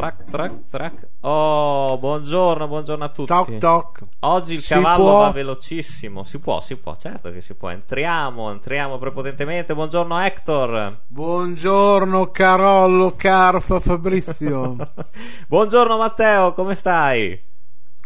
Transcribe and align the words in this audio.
Track, 0.00 0.30
track, 0.30 0.54
track. 0.70 1.08
Oh, 1.20 1.98
buongiorno, 1.98 2.66
buongiorno 2.66 3.04
a 3.04 3.08
tutti. 3.10 3.26
Toc 3.26 3.58
toc. 3.58 4.02
Oggi 4.20 4.54
il 4.54 4.62
Si 4.62 4.72
cavallo 4.72 5.04
può? 5.04 5.18
va 5.20 5.30
velocissimo. 5.30 6.24
Si 6.24 6.38
può, 6.38 6.62
si 6.62 6.76
può, 6.76 6.96
certo 6.96 7.30
che 7.30 7.42
si 7.42 7.52
può. 7.52 7.68
Entriamo, 7.68 8.50
entriamo 8.50 8.96
prepotentemente. 8.96 9.74
Buongiorno 9.74 10.18
Hector. 10.18 11.00
Buongiorno 11.06 12.30
Carollo 12.30 13.14
Carfa 13.14 13.78
Fabrizio. 13.78 14.74
buongiorno 15.46 15.98
Matteo, 15.98 16.54
come 16.54 16.74
stai? 16.76 17.48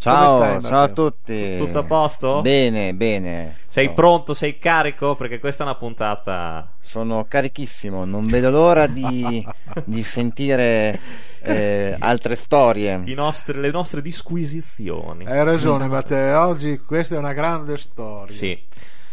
Ciao, 0.05 0.37
stai, 0.37 0.63
ciao 0.71 0.83
a 0.83 0.89
tutti. 0.89 1.57
Tutto 1.57 1.79
a 1.79 1.83
posto? 1.85 2.43
Bene, 2.43 2.93
bene. 2.93 3.57
Sei 3.69 3.87
Oh, 3.87 3.93
pronto, 3.95 4.35
sei 4.35 4.59
carico? 4.59 5.17
Perché 5.17 5.39
questa 5.39 5.63
è 5.63 5.67
una 5.67 5.77
puntata. 5.77 6.75
Sono 6.83 7.25
carichissimo, 7.27 8.05
non 8.05 8.27
vedo 8.27 8.51
l'ora 8.51 8.87
di, 8.87 9.43
di 9.85 10.03
sentire 10.03 11.01
eh, 11.41 11.97
altre 11.99 12.35
storie. 12.35 13.01
i 13.07 13.15
nostri- 13.15 13.59
le 13.59 13.71
nostre 13.71 14.03
disquisizioni. 14.03 15.25
Hai 15.25 15.43
ragione 15.43 15.89
Matteo, 15.89 16.49
oggi 16.49 16.79
questa 16.81 17.15
è 17.15 17.19
una 17.19 17.33
grande 17.33 17.79
storia. 17.79 18.37
Sì, 18.37 18.63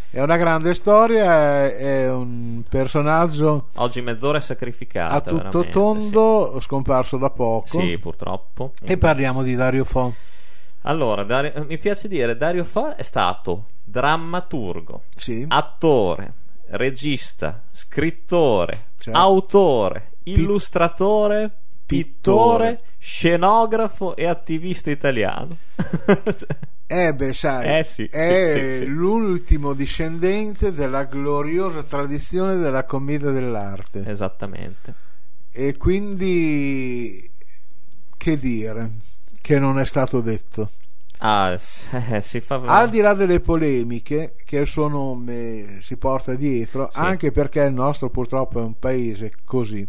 È 0.09 0.19
una 0.21 0.35
grande 0.35 0.73
storia, 0.73 1.71
è, 1.73 2.11
un 2.11 2.63
personaggio 2.67 3.69
oggi 3.75 4.01
mezz'ora 4.01 4.39
è 4.39 4.41
sacrificata. 4.41 5.13
a 5.13 5.21
tutto 5.21 5.63
tondo, 5.69 6.57
scomparso 6.59 7.15
da 7.15 7.29
poco. 7.29 7.79
Sì, 7.79 7.91
Sì, 7.91 7.97
purtroppo. 7.97 8.73
E 8.83 8.97
parliamo 8.97 9.41
di 9.41 9.55
Dario 9.55 9.85
Fo. 9.85 10.13
Allora, 10.83 11.23
Dario- 11.23 11.65
mi 11.67 11.77
piace 11.77 12.07
dire, 12.07 12.35
Dario 12.35 12.63
Fo 12.63 12.95
è 12.95 13.03
stato 13.03 13.67
drammaturgo, 13.83 15.03
Sì. 15.15 15.45
attore, 15.47 16.33
regista, 16.69 17.61
scrittore, 17.71 18.85
Certo. 18.97 19.17
autore, 19.19 20.11
illustratore, 20.23 21.51
pittore, 21.85 22.67
Pittore. 22.69 22.81
scenografo 22.97 24.15
e 24.15 24.25
attivista 24.27 24.89
italiano. 24.89 25.57
Eh 26.91 27.13
beh, 27.15 27.33
sai, 27.33 27.79
Eh 27.79 27.83
sì, 27.85 28.03
è 28.03 28.79
sì, 28.79 28.83
sì. 28.83 28.85
l'ultimo 28.91 29.71
discendente 29.71 30.73
della 30.73 31.05
gloriosa 31.05 31.83
tradizione 31.83 32.57
della 32.57 32.83
commedia 32.83 33.31
dell'arte. 33.31 34.03
Esattamente. 34.05 34.93
E 35.53 35.77
quindi 35.77 37.31
che 38.17 38.37
dire 38.37 38.91
che 39.41 39.59
non 39.59 39.79
è 39.79 39.85
stato 39.85 40.21
detto. 40.21 40.69
Ah, 41.23 41.53
eh, 42.09 42.21
si 42.21 42.39
fa 42.39 42.55
Al 42.65 42.89
di 42.89 42.99
là 42.99 43.13
delle 43.13 43.39
polemiche 43.39 44.35
che 44.45 44.57
il 44.57 44.67
suo 44.67 44.87
nome 44.87 45.79
si 45.81 45.97
porta 45.97 46.33
dietro, 46.33 46.89
Sì. 46.91 46.99
anche 46.99 47.31
perché 47.31 47.61
il 47.61 47.73
nostro 47.73 48.09
purtroppo 48.09 48.59
è 48.59 48.63
un 48.63 48.77
paese 48.79 49.33
così, 49.43 49.87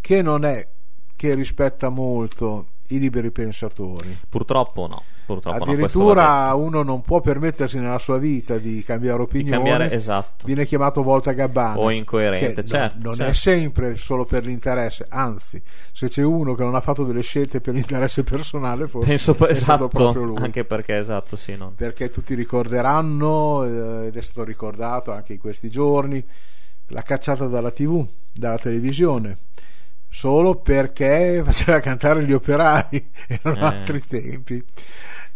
che 0.00 0.22
non 0.22 0.44
è 0.44 0.66
che 1.14 1.34
rispetta 1.34 1.88
molto 1.88 2.68
i 2.88 2.98
liberi 2.98 3.30
pensatori. 3.30 4.18
Purtroppo 4.28 4.86
no. 4.86 5.02
Purtroppo 5.26 5.58
no, 5.58 5.72
Addirittura 5.72 6.54
uno 6.54 6.82
non 6.84 7.02
può 7.02 7.20
permettersi 7.20 7.78
nella 7.80 7.98
sua 7.98 8.16
vita 8.16 8.58
di 8.58 8.82
cambiare 8.84 9.18
detto. 9.18 9.32
Di 9.32 9.38
opinione. 9.40 9.56
cambiare, 9.70 9.92
esatto. 9.92 10.46
Viene 10.46 10.64
chiamato 10.64 11.02
volta 11.02 11.32
gabbana 11.32 11.78
O 11.80 11.90
incoerente, 11.90 12.62
no- 12.62 12.66
certo, 12.68 12.98
non 13.02 13.14
certo. 13.14 13.30
è 13.32 13.34
sempre 13.34 13.96
solo 13.96 14.24
per 14.24 14.44
l'interesse, 14.44 15.04
anzi, 15.08 15.60
se 15.92 16.08
c'è 16.08 16.22
uno 16.22 16.54
che 16.54 16.62
non 16.62 16.76
ha 16.76 16.80
fatto 16.80 17.02
delle 17.04 17.22
scelte 17.22 17.60
per 17.60 17.74
l'interesse 17.74 18.22
personale, 18.22 18.86
forse 18.86 19.08
Penso 19.08 19.32
è 19.32 19.34
stato 19.34 19.48
esatto, 19.48 19.88
proprio 19.88 20.22
lui. 20.22 20.36
anche 20.36 20.64
perché 20.64 20.96
esatto, 20.96 21.36
sì, 21.36 21.56
non. 21.56 21.74
Perché 21.74 22.08
tutti 22.08 22.34
ricorderanno, 22.34 23.64
eh, 23.64 24.06
ed 24.06 24.16
è 24.16 24.22
stato 24.22 24.44
ricordato 24.44 25.10
anche 25.12 25.32
in 25.32 25.38
questi 25.40 25.68
giorni, 25.68 26.24
la 26.88 27.02
cacciata 27.02 27.46
dalla 27.46 27.70
TV, 27.72 28.06
dalla 28.32 28.58
televisione, 28.58 29.38
solo 30.08 30.56
perché 30.56 31.42
faceva 31.44 31.80
cantare 31.80 32.24
gli 32.24 32.32
operai, 32.32 33.10
erano 33.28 33.56
Eh. 33.56 33.64
altri 33.64 34.00
tempi. 34.00 34.64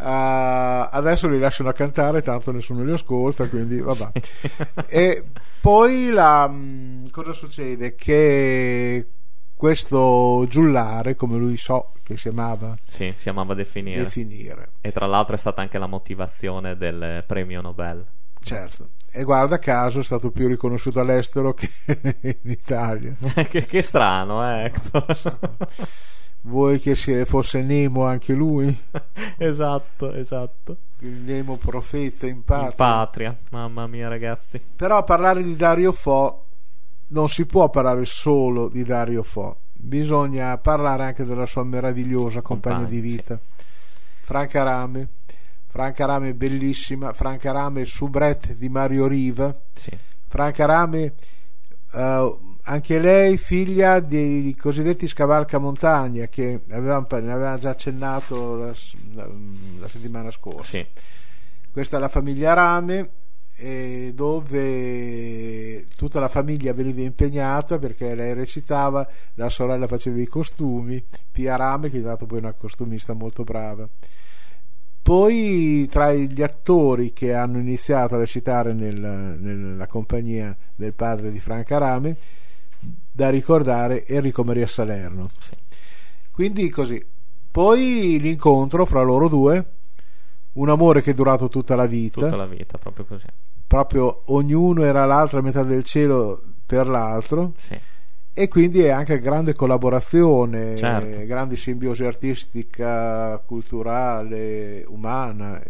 Ah, 0.02 0.88
adesso 0.88 1.28
li 1.28 1.38
lasciano 1.38 1.72
cantare, 1.72 2.22
tanto 2.22 2.52
nessuno 2.52 2.82
li 2.82 2.92
ascolta, 2.92 3.48
quindi 3.48 3.80
vabbè. 3.80 4.10
e 4.88 5.24
poi 5.60 6.08
la, 6.08 6.48
mh, 6.48 7.10
cosa 7.10 7.32
succede? 7.34 7.94
Che 7.94 9.06
questo 9.54 10.46
giullare, 10.48 11.16
come 11.16 11.36
lui 11.36 11.58
so 11.58 11.92
che 12.02 12.16
si 12.16 12.22
chiamava 12.30 12.74
Sì, 12.86 13.12
si 13.18 13.28
amava 13.28 13.52
definire. 13.52 14.04
definire, 14.04 14.70
E 14.80 14.90
tra 14.90 15.04
l'altro 15.04 15.34
è 15.34 15.38
stata 15.38 15.60
anche 15.60 15.76
la 15.76 15.86
motivazione 15.86 16.78
del 16.78 17.22
premio 17.26 17.60
Nobel. 17.60 18.02
Certo, 18.42 18.88
e 19.10 19.24
guarda 19.24 19.58
caso 19.58 20.00
è 20.00 20.02
stato 20.04 20.30
più 20.30 20.46
riconosciuto 20.48 21.00
all'estero 21.00 21.52
che 21.54 21.70
in 22.20 22.50
Italia. 22.50 23.14
che, 23.48 23.66
che 23.66 23.82
strano, 23.82 24.44
eh, 24.48 24.64
Hector. 24.64 25.38
Vuoi 26.42 26.80
che 26.80 26.94
fosse 27.26 27.60
Nemo 27.60 28.04
anche 28.06 28.32
lui? 28.32 28.74
esatto, 29.36 30.12
esatto. 30.14 30.76
Il 31.00 31.22
Nemo 31.22 31.56
profeta 31.56 32.26
in 32.26 32.36
In 32.36 32.44
patria. 32.44 32.72
patria, 32.72 33.36
mamma 33.50 33.86
mia, 33.86 34.08
ragazzi. 34.08 34.58
Però 34.76 34.96
a 34.96 35.02
parlare 35.02 35.42
di 35.42 35.54
Dario 35.54 35.92
Fo 35.92 36.46
non 37.08 37.28
si 37.28 37.44
può 37.44 37.68
parlare 37.68 38.04
solo 38.06 38.68
di 38.68 38.84
Dario 38.84 39.22
Fo, 39.22 39.56
bisogna 39.72 40.56
parlare 40.58 41.04
anche 41.04 41.24
della 41.24 41.46
sua 41.46 41.64
meravigliosa 41.64 42.40
compagna 42.40 42.76
Compagna, 42.76 43.00
di 43.00 43.00
vita, 43.00 43.38
Franca 44.22 44.62
Rame. 44.62 45.08
Franca 45.70 46.04
Rame 46.04 46.34
bellissima, 46.34 47.12
Franca 47.12 47.52
Rame 47.52 47.84
soubrette 47.84 48.56
di 48.56 48.68
Mario 48.68 49.06
Riva, 49.06 49.56
Sì, 49.74 49.90
Franca 50.26 50.66
Rame 50.66 51.12
eh, 51.92 52.38
anche 52.62 52.98
lei 52.98 53.36
figlia 53.38 54.00
dei 54.00 54.54
cosiddetti 54.56 55.06
scavalcamontagna 55.06 56.26
che 56.26 56.60
avevamo, 56.70 57.06
ne 57.10 57.32
avevamo 57.32 57.58
già 57.58 57.70
accennato 57.70 58.56
la, 58.56 58.74
la- 59.14 59.28
la 59.78 59.88
settimana 59.88 60.30
scorsa. 60.30 60.62
sì. 60.78 60.86
Questa 61.72 61.98
è 61.98 62.00
la 62.00 62.08
famiglia 62.08 62.52
Rame, 62.52 63.10
eh, 63.54 64.10
dove 64.12 65.86
tutta 65.96 66.18
la 66.18 66.26
famiglia 66.26 66.72
veniva 66.72 67.00
impegnata 67.02 67.78
perché 67.78 68.14
lei 68.16 68.34
recitava, 68.34 69.06
la 69.34 69.48
sorella 69.48 69.86
faceva 69.86 70.20
i 70.20 70.26
costumi, 70.26 71.04
Pia 71.30 71.54
Rame, 71.54 71.88
che 71.88 71.94
è 71.94 71.98
diventata 72.00 72.26
poi 72.26 72.38
una 72.38 72.54
costumista 72.54 73.12
molto 73.12 73.44
brava. 73.44 73.88
Poi 75.10 75.88
tra 75.90 76.12
gli 76.12 76.40
attori 76.40 77.12
che 77.12 77.34
hanno 77.34 77.58
iniziato 77.58 78.14
a 78.14 78.18
recitare 78.18 78.72
nel- 78.72 78.94
nella 79.40 79.88
compagnia 79.88 80.56
del 80.72 80.92
padre 80.94 81.32
di 81.32 81.40
Franca 81.40 81.78
Rame, 81.78 82.16
da 83.10 83.28
ricordare 83.28 84.06
Enrico 84.06 84.44
Maria 84.44 84.68
Salerno. 84.68 85.26
Sì. 85.40 85.56
Quindi 86.30 86.68
così. 86.70 87.04
Poi 87.50 88.20
l'incontro 88.20 88.86
fra 88.86 89.02
loro 89.02 89.28
due, 89.28 89.70
un 90.52 90.68
amore 90.68 91.02
che 91.02 91.10
è 91.10 91.14
durato 91.14 91.48
tutta 91.48 91.74
la 91.74 91.86
vita, 91.86 92.20
Tutta 92.20 92.36
la 92.36 92.46
vita, 92.46 92.78
proprio 92.78 93.04
così. 93.04 93.26
proprio 93.66 94.22
ognuno 94.26 94.84
era 94.84 95.06
l'altra 95.06 95.40
metà 95.40 95.64
del 95.64 95.82
cielo 95.82 96.40
per 96.64 96.86
l'altro 96.88 97.54
Sì. 97.56 97.76
E 98.32 98.48
quindi 98.48 98.82
è 98.82 98.90
anche 98.90 99.18
grande 99.20 99.54
collaborazione, 99.54 100.76
Certo. 100.76 101.24
grande 101.26 101.56
simbiosi 101.56 102.04
artistica, 102.04 103.36
culturale, 103.44 104.84
umana. 104.88 105.60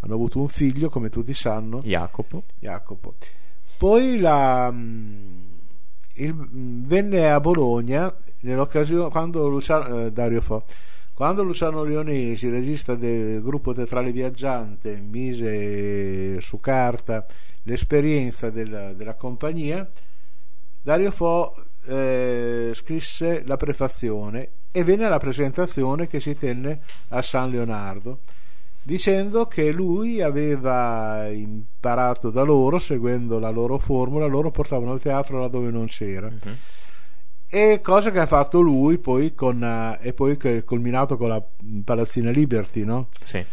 Hanno 0.00 0.14
avuto 0.14 0.40
un 0.40 0.48
figlio, 0.48 0.88
come 0.88 1.08
tutti 1.10 1.32
sanno, 1.34 1.80
Jacopo. 1.82 2.42
Jacopo. 2.58 3.14
Poi 3.76 4.18
la, 4.18 4.70
mm, 4.72 5.40
il- 6.14 6.34
mm, 6.34 6.84
venne 6.84 7.30
a 7.30 7.40
Bologna 7.40 8.12
nell'occasione 8.40 9.10
quando 9.10 9.46
Luciano, 9.48 10.06
eh, 10.06 10.12
Dario 10.12 10.40
Fo, 10.40 10.64
quando 11.14 11.42
Luciano 11.42 11.82
Leonesi, 11.82 12.48
regista 12.48 12.94
del 12.94 13.42
gruppo 13.42 13.72
teatrale 13.72 14.12
viaggiante, 14.12 14.96
mise 15.00 16.40
su 16.40 16.58
carta 16.60 17.26
l'esperienza 17.64 18.50
della, 18.50 18.92
della 18.94 19.14
compagnia, 19.14 19.88
Dario 20.80 21.10
Fo 21.10 21.54
eh, 21.88 22.70
scrisse 22.74 23.42
la 23.46 23.56
prefazione 23.56 24.50
e 24.70 24.84
venne 24.84 25.04
alla 25.04 25.18
presentazione 25.18 26.06
che 26.06 26.20
si 26.20 26.36
tenne 26.36 26.80
a 27.08 27.22
San 27.22 27.50
Leonardo 27.50 28.20
dicendo 28.82 29.46
che 29.46 29.70
lui 29.70 30.22
aveva 30.22 31.28
imparato 31.28 32.30
da 32.30 32.42
loro, 32.42 32.78
seguendo 32.78 33.38
la 33.38 33.50
loro 33.50 33.76
formula, 33.76 34.24
loro 34.24 34.50
portavano 34.50 34.94
il 34.94 35.00
teatro 35.00 35.40
là 35.40 35.48
dove 35.48 35.70
non 35.70 35.86
c'era. 35.86 36.28
Mhm. 36.28 36.56
E 37.50 37.80
cosa 37.82 38.10
che 38.10 38.18
ha 38.18 38.26
fatto 38.26 38.60
lui 38.60 38.96
poi 38.96 39.34
con, 39.34 39.62
eh, 39.62 39.98
e 40.00 40.12
poi 40.14 40.38
che 40.38 40.58
è 40.58 40.64
culminato 40.64 41.18
con 41.18 41.28
la 41.28 41.42
Palazzina 41.84 42.30
Liberty, 42.30 42.84
no? 42.84 43.08
Sì. 43.22 43.44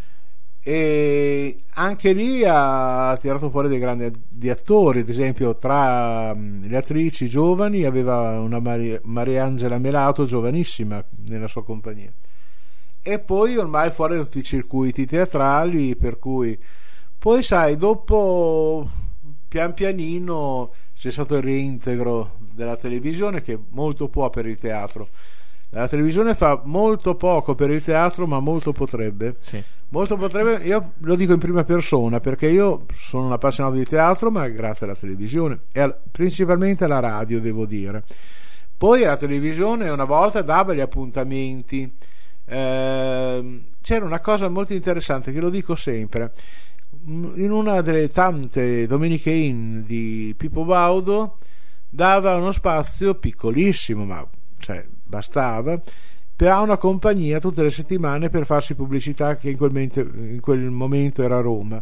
E 0.67 1.59
anche 1.75 2.11
lì 2.11 2.43
ha 2.43 3.15
tirato 3.21 3.51
fuori 3.51 3.67
dei 3.67 3.77
grandi 3.77 4.11
di 4.27 4.49
attori, 4.49 5.01
ad 5.01 5.09
esempio 5.09 5.55
tra 5.57 6.33
mm, 6.33 6.65
le 6.65 6.77
attrici 6.77 7.29
giovani 7.29 7.83
aveva 7.83 8.39
una 8.39 8.59
Mari- 8.59 8.99
Mariangela 9.03 9.77
Melato 9.77 10.25
giovanissima 10.25 11.05
nella 11.27 11.47
sua 11.47 11.63
compagnia. 11.63 12.11
E 13.03 13.19
poi 13.19 13.57
ormai 13.57 13.91
fuori 13.91 14.15
da 14.15 14.23
tutti 14.23 14.39
i 14.39 14.43
circuiti 14.43 15.05
teatrali, 15.05 15.95
per 15.95 16.17
cui 16.17 16.57
poi 17.19 17.43
sai, 17.43 17.77
dopo 17.77 18.89
pian 19.47 19.75
pianino 19.75 20.71
c'è 20.97 21.11
stato 21.11 21.35
il 21.35 21.43
reintegro 21.43 22.37
della 22.39 22.75
televisione 22.75 23.41
che 23.41 23.55
molto 23.69 24.07
può 24.07 24.31
per 24.31 24.47
il 24.47 24.57
teatro. 24.57 25.09
La 25.69 25.87
televisione 25.87 26.33
fa 26.33 26.59
molto 26.63 27.13
poco 27.13 27.53
per 27.53 27.69
il 27.69 27.83
teatro, 27.83 28.25
ma 28.25 28.39
molto 28.39 28.71
potrebbe. 28.71 29.35
Sì. 29.41 29.63
Molto 29.89 30.17
potrebbe, 30.17 30.63
io 30.65 30.93
lo 30.97 31.15
dico 31.15 31.33
in 31.33 31.39
prima 31.39 31.63
persona 31.63 32.19
perché 32.19 32.47
io 32.47 32.85
sono 32.91 33.27
un 33.27 33.31
appassionato 33.31 33.75
di 33.75 33.85
teatro, 33.85 34.29
ma 34.31 34.47
grazie 34.49 34.85
alla 34.85 34.95
televisione 34.95 35.61
e 35.71 35.79
al- 35.79 35.97
principalmente 36.11 36.83
alla 36.83 36.99
radio, 36.99 37.39
devo 37.39 37.65
dire. 37.65 38.03
Poi 38.77 39.01
la 39.01 39.15
televisione 39.15 39.89
una 39.89 40.03
volta 40.03 40.41
dava 40.41 40.73
gli 40.73 40.81
appuntamenti. 40.81 41.95
Ehm, 42.47 43.63
c'era 43.81 44.05
una 44.05 44.19
cosa 44.19 44.49
molto 44.49 44.73
interessante 44.73 45.31
che 45.31 45.39
lo 45.39 45.49
dico 45.49 45.75
sempre. 45.75 46.33
Mm, 47.07 47.33
In 47.39 47.51
una 47.51 47.81
delle 47.81 48.09
tante 48.09 48.87
domeniche 48.87 49.31
in 49.31 49.83
di 49.85 50.33
Pippo 50.37 50.65
Baudo 50.65 51.37
dava 51.89 52.35
uno 52.35 52.51
spazio 52.51 53.15
piccolissimo, 53.15 54.03
ma 54.03 54.27
cioè, 54.57 54.85
bastava 55.03 55.79
per 56.35 56.49
a 56.49 56.61
una 56.61 56.77
compagnia 56.77 57.39
tutte 57.39 57.63
le 57.63 57.71
settimane 57.71 58.29
per 58.29 58.45
farsi 58.45 58.75
pubblicità 58.75 59.37
che 59.37 59.49
in 59.51 59.57
quel, 59.57 59.71
momento, 59.71 59.99
in 59.99 60.39
quel 60.41 60.59
momento 60.69 61.23
era 61.23 61.39
Roma. 61.39 61.81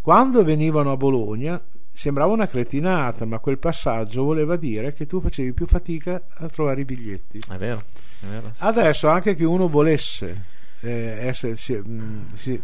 Quando 0.00 0.42
venivano 0.42 0.90
a 0.90 0.96
Bologna 0.96 1.62
sembrava 1.92 2.32
una 2.32 2.46
cretinata, 2.46 3.24
ma 3.24 3.38
quel 3.38 3.58
passaggio 3.58 4.24
voleva 4.24 4.56
dire 4.56 4.92
che 4.92 5.06
tu 5.06 5.20
facevi 5.20 5.52
più 5.52 5.66
fatica 5.66 6.20
a 6.34 6.48
trovare 6.48 6.80
i 6.80 6.84
biglietti. 6.84 7.40
È 7.48 7.56
vero. 7.56 7.82
È 8.20 8.26
vero. 8.26 8.50
Adesso 8.58 9.08
anche 9.08 9.34
che 9.34 9.44
uno 9.44 9.68
volesse 9.68 10.44
eh, 10.80 11.26
essere, 11.28 11.56
si- 11.56 11.74
mh, 11.74 12.34
si- 12.34 12.60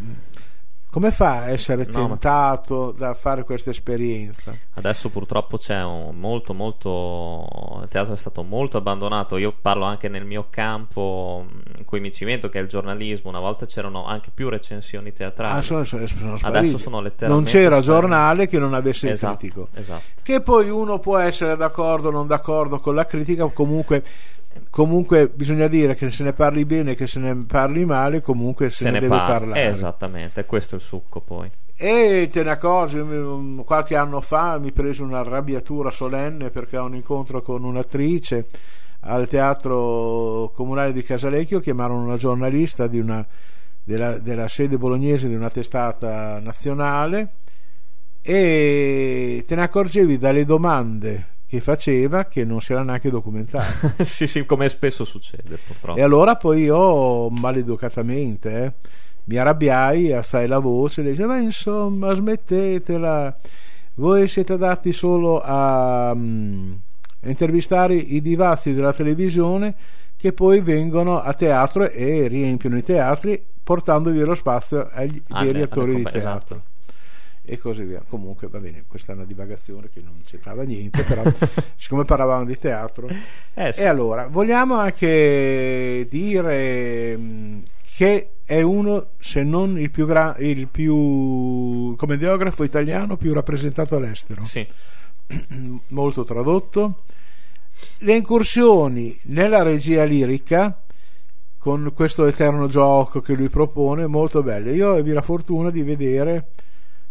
come 0.91 1.11
fa 1.11 1.43
a 1.43 1.51
essere 1.51 1.85
No, 1.91 2.09
tentato 2.09 2.93
da 2.97 3.13
fare 3.15 3.45
questa 3.45 3.71
esperienza? 3.71 4.55
Adesso 4.75 5.11
purtroppo 5.11 5.59
c'è 5.59 5.83
un 5.83 6.17
molto 6.17 6.55
molto 6.55 7.81
il 7.83 7.89
teatro 7.89 8.15
è 8.15 8.17
stato 8.17 8.43
molto 8.43 8.79
abbandonato. 8.79 9.37
Io 9.37 9.55
parlo 9.61 9.85
anche 9.85 10.09
nel 10.09 10.25
mio 10.25 10.47
campo 10.51 11.47
in 11.77 11.85
cui 11.85 12.01
mi 12.01 12.11
cimento 12.11 12.49
che 12.49 12.59
è 12.59 12.63
il 12.63 12.69
giornalismo. 12.69 13.29
Una 13.31 13.41
volta 13.41 13.67
c'erano 13.67 14.07
anche 14.07 14.31
più 14.33 14.49
recensioni 14.49 15.13
teatrali. 15.13 15.59
Ah, 15.59 15.63
sono, 15.63 15.85
sono- 15.85 16.07
sono. 16.07 16.37
Adesso 16.43 16.79
sono 16.79 17.01
letteralmente 17.01 17.27
non 17.29 17.45
c'era 17.63 17.83
spariti. 17.83 17.87
giornale 17.87 18.47
che 18.49 18.59
non 18.59 18.75
avesse 18.75 19.07
il 19.07 19.13
Esatto, 19.13 19.37
critico. 19.37 19.69
esatto. 19.75 20.03
Che 20.23 20.41
poi 20.41 20.71
uno 20.71 20.99
può 20.99 21.19
essere 21.19 21.57
d'accordo 21.57 22.09
o 22.09 22.13
non 22.13 22.27
d'accordo 22.27 22.79
con 22.79 22.95
la 22.95 23.05
critica, 23.05 23.47
comunque, 23.49 24.03
comunque 24.71 25.29
bisogna 25.29 25.67
dire 25.69 25.95
che 25.95 26.11
se 26.11 26.23
ne 26.25 26.33
parli 26.33 26.65
bene, 26.65 26.95
che 26.95 27.07
se 27.07 27.19
ne 27.21 27.35
parli 27.47 27.85
male, 27.85 28.21
comunque 28.21 28.71
se, 28.71 28.85
Se, 28.85 28.91
ne, 28.91 29.01
deve 29.01 29.09
parla. 29.17 29.39
parlare. 29.39 29.67
Esattamente, 29.69 30.45
questo 30.45 30.75
è 30.75 30.79
il 30.79 30.85
succo 30.85 31.21
poi. 31.21 31.51
E 31.77 32.29
te 32.33 32.43
ne 32.43 32.51
accorgi, 32.51 33.01
qualche 33.65 33.95
anno 33.97 34.21
fa 34.21 34.59
mi 34.59 34.73
prese 34.73 35.03
una 35.03 35.21
arrabbiatura 35.21 35.91
solenne 35.91 36.51
perché 36.51 36.77
a 36.77 36.83
un 36.83 36.95
incontro 36.97 37.41
con 37.41 37.63
un'attrice 37.63 38.47
al 39.01 39.29
teatro 39.29 40.51
comunale 40.57 40.93
di 40.93 41.05
Casalecchio 41.05 41.61
chiamarono 41.61 42.03
una 42.03 42.17
giornalista 42.17 42.89
di 42.89 42.99
una- 42.99 43.25
della, 43.85 44.19
della 44.19 44.49
sede 44.49 44.77
bolognese 44.77 45.29
di 45.29 45.35
una 45.37 45.51
testata 45.51 46.41
nazionale 46.41 47.29
e 48.21 49.45
te 49.47 49.55
ne 49.55 49.63
accorgevi 49.63 50.19
dalle 50.19 50.45
domande 50.45 51.27
che 51.49 51.61
faceva 51.63 52.27
che 52.27 52.45
non 52.45 52.61
si 52.61 52.73
era 52.73 52.83
neanche 52.83 53.11
documentato. 53.11 53.93
sì, 54.05 54.27
sì, 54.27 54.45
come 54.45 54.69
spesso 54.69 55.05
succede 55.05 55.59
purtroppo. 55.67 55.99
E 55.99 56.03
allora 56.03 56.37
poi 56.37 56.63
io, 56.65 57.31
maleducatamente, 57.31 58.65
eh, 58.65 58.73
mi 59.25 59.37
arrabbiai, 59.37 60.13
alzai 60.13 60.47
la 60.47 60.59
voce 60.59 61.01
e 61.01 61.05
le 61.05 61.11
dicevo, 61.11 61.29
ma 61.29 61.39
insomma, 61.39 62.15
smettetela, 62.15 63.37
voi 63.95 64.29
siete 64.29 64.53
adatti 64.53 64.93
solo 64.93 65.41
a, 65.41 66.11
a 66.11 66.17
intervistare 67.25 67.95
i 67.95 68.21
divazzi 68.21 68.73
della 68.75 68.93
televisione 68.93 69.75
che 70.17 70.33
poi 70.33 70.61
vengono 70.61 71.21
a 71.21 71.33
teatro 71.33 71.89
e 71.89 72.27
riempiono 72.29 72.77
i 72.77 72.83
teatri 72.83 73.43
portando 73.63 74.11
via 74.11 74.25
lo 74.25 74.35
spazio 74.35 74.89
agli 74.93 75.23
Ah, 75.29 75.45
veri 75.45 75.63
attori 75.63 75.95
di 75.95 76.01
ecco, 76.01 76.11
teatro. 76.11 76.57
esatto. 76.57 76.63
E 77.51 77.59
così 77.59 77.83
via. 77.85 78.03
Comunque 78.07 78.49
va 78.49 78.59
bene, 78.59 78.85
questa 78.87 79.13
è 79.13 79.15
una 79.15 79.25
divagazione 79.25 79.89
che 79.89 80.01
non 80.05 80.21
c'entrava 80.25 80.65
niente, 80.65 81.03
però 81.03 81.23
siccome 81.77 82.05
parlavamo 82.05 82.45
di 82.45 82.59
teatro, 82.59 83.09
Eh, 83.55 83.73
sì. 83.73 83.81
e 83.81 83.87
allora, 83.87 84.27
vogliamo 84.27 84.75
anche 84.77 86.07
dire 86.11 87.17
mh, 87.17 87.63
che 87.97 88.29
è 88.45 88.61
uno, 88.61 89.09
se 89.19 89.43
non 89.45 89.79
il 89.79 89.91
più, 89.91 90.07
gra- 90.07 90.37
il 90.39 90.69
più 90.69 91.95
commediografo 91.97 92.65
italiano 92.65 93.17
più 93.17 93.33
rappresentato 93.33 93.97
all'estero, 93.97 94.45
Sì. 94.45 94.67
molto 95.89 96.25
tradotto. 96.25 97.03
Le 97.99 98.13
incursioni 98.13 99.19
nella 99.25 99.63
regia 99.63 100.05
lirica, 100.05 100.83
con 101.59 101.93
questo 101.95 102.27
eterno 102.27 102.67
gioco 102.69 103.21
che 103.21 103.35
lui 103.35 103.49
propone, 103.49 104.07
molto 104.07 104.43
belle. 104.43 104.73
Io 104.75 104.97
ebbi 104.97 105.13
la 105.13 105.23
fortuna 105.23 105.71
di 105.71 105.83
vedere 105.83 106.49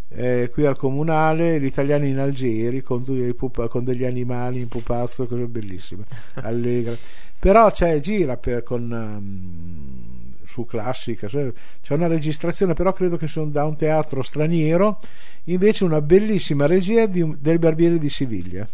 eh, 0.09 0.50
qui 0.51 0.65
al 0.65 0.77
comunale 0.77 1.59
gli 1.59 1.65
italiani 1.65 2.09
in 2.09 2.19
Algeri 2.19 2.81
con, 2.81 3.04
pupa- 3.36 3.68
con 3.68 3.83
degli 3.83 4.04
animali 4.06 4.62
in 4.62 4.68
pupazzo, 4.68 5.27
cose 5.27 5.45
bellissime, 5.48 6.04
allegra. 6.36 6.95
Però 7.39 7.69
c'è 7.71 8.00
gira 8.00 8.38
per, 8.38 8.63
con, 8.63 8.89
um, 8.89 10.36
su 10.45 10.65
classica, 10.65 11.27
cioè, 11.27 11.51
c'è 11.81 11.94
una 11.94 12.07
registrazione, 12.07 12.74
però 12.74 12.94
credo 12.94 13.18
che 13.18 13.27
sono 13.27 13.48
da 13.51 13.65
un 13.65 13.75
teatro 13.75 14.21
straniero, 14.21 15.00
invece 15.45 15.83
una 15.83 16.02
bellissima 16.02 16.66
regia 16.66 17.06
di 17.06 17.35
del 17.37 17.59
Barbiere 17.59 17.97
di 17.97 18.09
Siviglia 18.09 18.68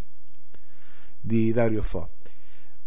di 1.20 1.52
Dario 1.52 1.82
Fo. 1.82 2.08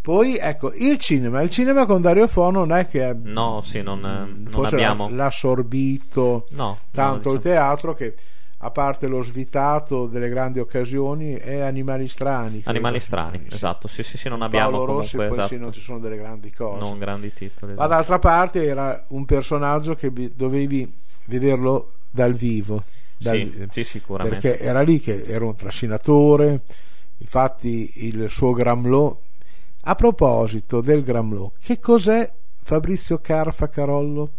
Poi 0.02 0.38
ecco 0.38 0.72
il 0.74 0.98
cinema, 1.00 1.42
il 1.42 1.50
cinema 1.50 1.86
con 1.86 2.02
Dario 2.02 2.28
Fo 2.28 2.50
non 2.50 2.72
è 2.72 2.88
che 2.88 3.14
No, 3.14 3.62
sì, 3.62 3.82
non, 3.82 4.00
eh, 4.06 4.50
non 4.52 4.66
abbiamo. 4.66 5.10
l'ha 5.10 5.26
assorbito 5.26 6.48
No, 6.52 6.78
tanto 6.92 7.30
no, 7.30 7.36
il 7.36 7.42
teatro 7.42 7.94
che 7.94 8.16
a 8.60 8.72
parte 8.72 9.06
lo 9.08 9.22
svitato 9.22 10.08
delle 10.08 10.30
grandi 10.30 10.60
occasioni 10.60 11.34
è 11.36 11.60
animali 11.60 12.08
strani 12.08 12.54
credo. 12.62 12.70
Animali 12.70 13.00
strani, 13.00 13.46
Sì. 13.48 13.56
esatto. 13.56 13.88
Sì, 13.88 14.02
sì, 14.04 14.18
sì, 14.18 14.30
non 14.30 14.42
abbiamo 14.42 14.72
Paolo 14.72 14.86
Rossi 14.86 15.12
comunque 15.16 15.28
poi 15.28 15.46
esatto. 15.46 15.48
sì, 15.48 15.58
non 15.64 15.74
ci 15.74 15.82
sono 15.82 16.00
delle 16.00 16.18
grandi 16.18 16.52
cose 16.52 16.80
non 16.80 16.98
grandi 16.98 17.32
titoli. 17.34 17.74
ma 17.74 17.84
esatto. 17.86 17.90
d'altra 17.90 18.20
parte 18.20 18.66
era 18.66 19.04
un 19.10 19.26
personaggio 19.26 19.94
che 19.94 20.12
dovevi 20.36 20.92
vederlo 21.26 21.92
dal 22.10 22.34
vivo 22.34 22.84
dal- 23.18 23.36
Sì, 23.36 23.68
sì, 23.70 23.84
sicuramente. 23.84 24.40
perché 24.50 24.64
era 24.64 24.82
lì 24.82 25.00
che 25.00 25.22
era 25.24 25.46
un 25.46 25.56
trascinatore 25.56 26.62
infatti 27.20 28.06
il 28.08 28.30
suo 28.30 28.54
Gramlò 28.54 29.16
a 29.82 29.96
proposito 29.96 30.82
del 30.82 31.04
Gramlò 31.04 31.52
che 31.60 31.80
cos'è 31.80 32.32
Fabrizio 32.64 33.20
Carfa 33.20 33.70
Carollo 33.70 34.32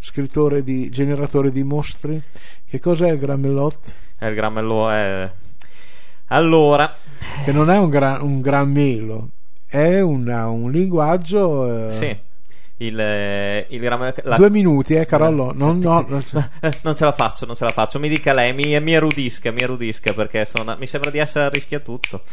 scrittore 0.00 0.62
di 0.62 0.88
generatore 0.90 1.50
di 1.50 1.62
mostri 1.64 2.20
che 2.68 2.78
cos'è 2.80 3.10
il 3.10 3.18
Gramelot 3.18 3.94
Eh, 4.20 4.28
il 4.28 4.34
grammello 4.34 4.88
è. 4.90 5.30
Allora, 6.28 6.94
che 7.44 7.52
non 7.52 7.70
è 7.70 7.78
un 7.78 7.88
gran, 7.90 8.20
un 8.22 8.40
gran 8.40 8.70
melo 8.70 9.28
è 9.66 10.00
una- 10.00 10.48
un 10.48 10.70
linguaggio 10.70 11.86
eh, 11.86 11.90
sì. 11.90 12.16
Il, 12.80 12.98
eh, 13.00 13.66
il 13.70 13.80
grammello. 13.80 14.14
la- 14.22 14.36
due 14.36 14.50
minuti 14.50 14.94
eh 14.94 15.04
Carollo 15.04 15.50
non, 15.54 15.78
no, 15.80 16.06
no, 16.08 16.22
non 16.82 16.94
ce 16.94 17.04
la 17.04 17.12
faccio, 17.12 17.44
non 17.46 17.56
ce 17.56 17.64
la 17.64 17.70
faccio. 17.70 17.98
Mi 17.98 18.08
dica 18.08 18.32
lei, 18.32 18.52
mi, 18.54 18.78
mi 18.80 18.92
erudisca, 18.92 19.50
mi 19.50 19.60
erudisca 19.62 20.12
perché 20.12 20.44
sono- 20.44 20.76
mi 20.78 20.86
sembra 20.86 21.10
di 21.10 21.18
essere 21.18 21.46
a 21.46 21.48
rischio 21.48 21.82
tutto. 21.82 22.22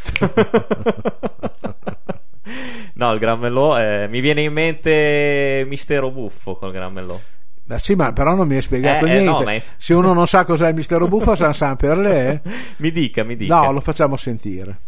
no, 2.96 3.14
il 3.14 3.20
grammello 3.20 3.78
eh, 3.78 4.08
mi 4.10 4.20
viene 4.20 4.42
in 4.42 4.54
mente 4.54 5.66
Mistero 5.68 6.12
Buffo 6.12 6.56
col 6.58 6.72
grammello. 6.72 7.20
Ma 7.68 7.78
sì, 7.80 7.96
ma 7.96 8.14
però 8.14 8.36
non 8.36 8.48
mi 8.48 8.56
hai 8.56 8.62
spiegato 8.62 9.06
Eh, 9.06 9.10
eh, 9.10 9.12
niente. 9.20 9.30
no, 9.32 9.42
ma 9.42 9.54
è- 9.54 9.64
Se 9.78 9.94
uno 9.94 10.14
non 10.14 10.28
sa 10.28 10.44
cos'è 10.46 10.68
il 10.70 10.76
mistero 10.76 11.08
buffo, 11.08 11.34
San 11.36 11.54
San 11.54 11.76
per 11.76 11.98
lei? 11.98 12.40
Mi 12.78 12.92
dica, 12.92 13.24
mi 13.24 13.36
dica. 13.36 13.56
No, 13.62 13.72
lo 13.72 13.82
facciamo 13.82 14.18
sentire. 14.18 14.80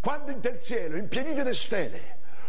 Quando 0.00 0.30
in 0.32 0.40
del 0.40 0.58
cielo, 0.60 0.96
impianite 0.96 1.42
di 1.42 1.54
stelle, 1.54 2.00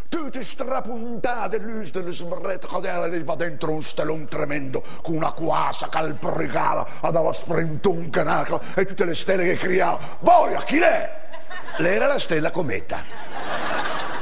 tutti 0.10 0.44
strapuntati, 0.44 1.58
lui 1.60 1.90
delle 1.90 2.12
sbrette, 2.12 2.68
cadere 2.68 3.24
va 3.24 3.36
dentro 3.36 3.72
un 3.72 3.82
stelone 3.82 4.26
tremendo, 4.26 4.84
con 5.02 5.16
una 5.16 5.32
quasa 5.32 5.88
calpricava, 5.88 6.86
andava 7.00 7.32
sprintunca, 7.32 8.46
e 8.76 8.86
tutte 8.86 9.06
le 9.06 9.16
stelle 9.16 9.46
che 9.46 9.56
criavano, 9.56 10.18
boia, 10.20 10.62
chi 10.64 10.80
l'è? 10.80 11.24
Lei 11.78 11.96
era 11.96 12.08
la 12.08 12.20
stella 12.20 12.52
cometa 12.52 12.98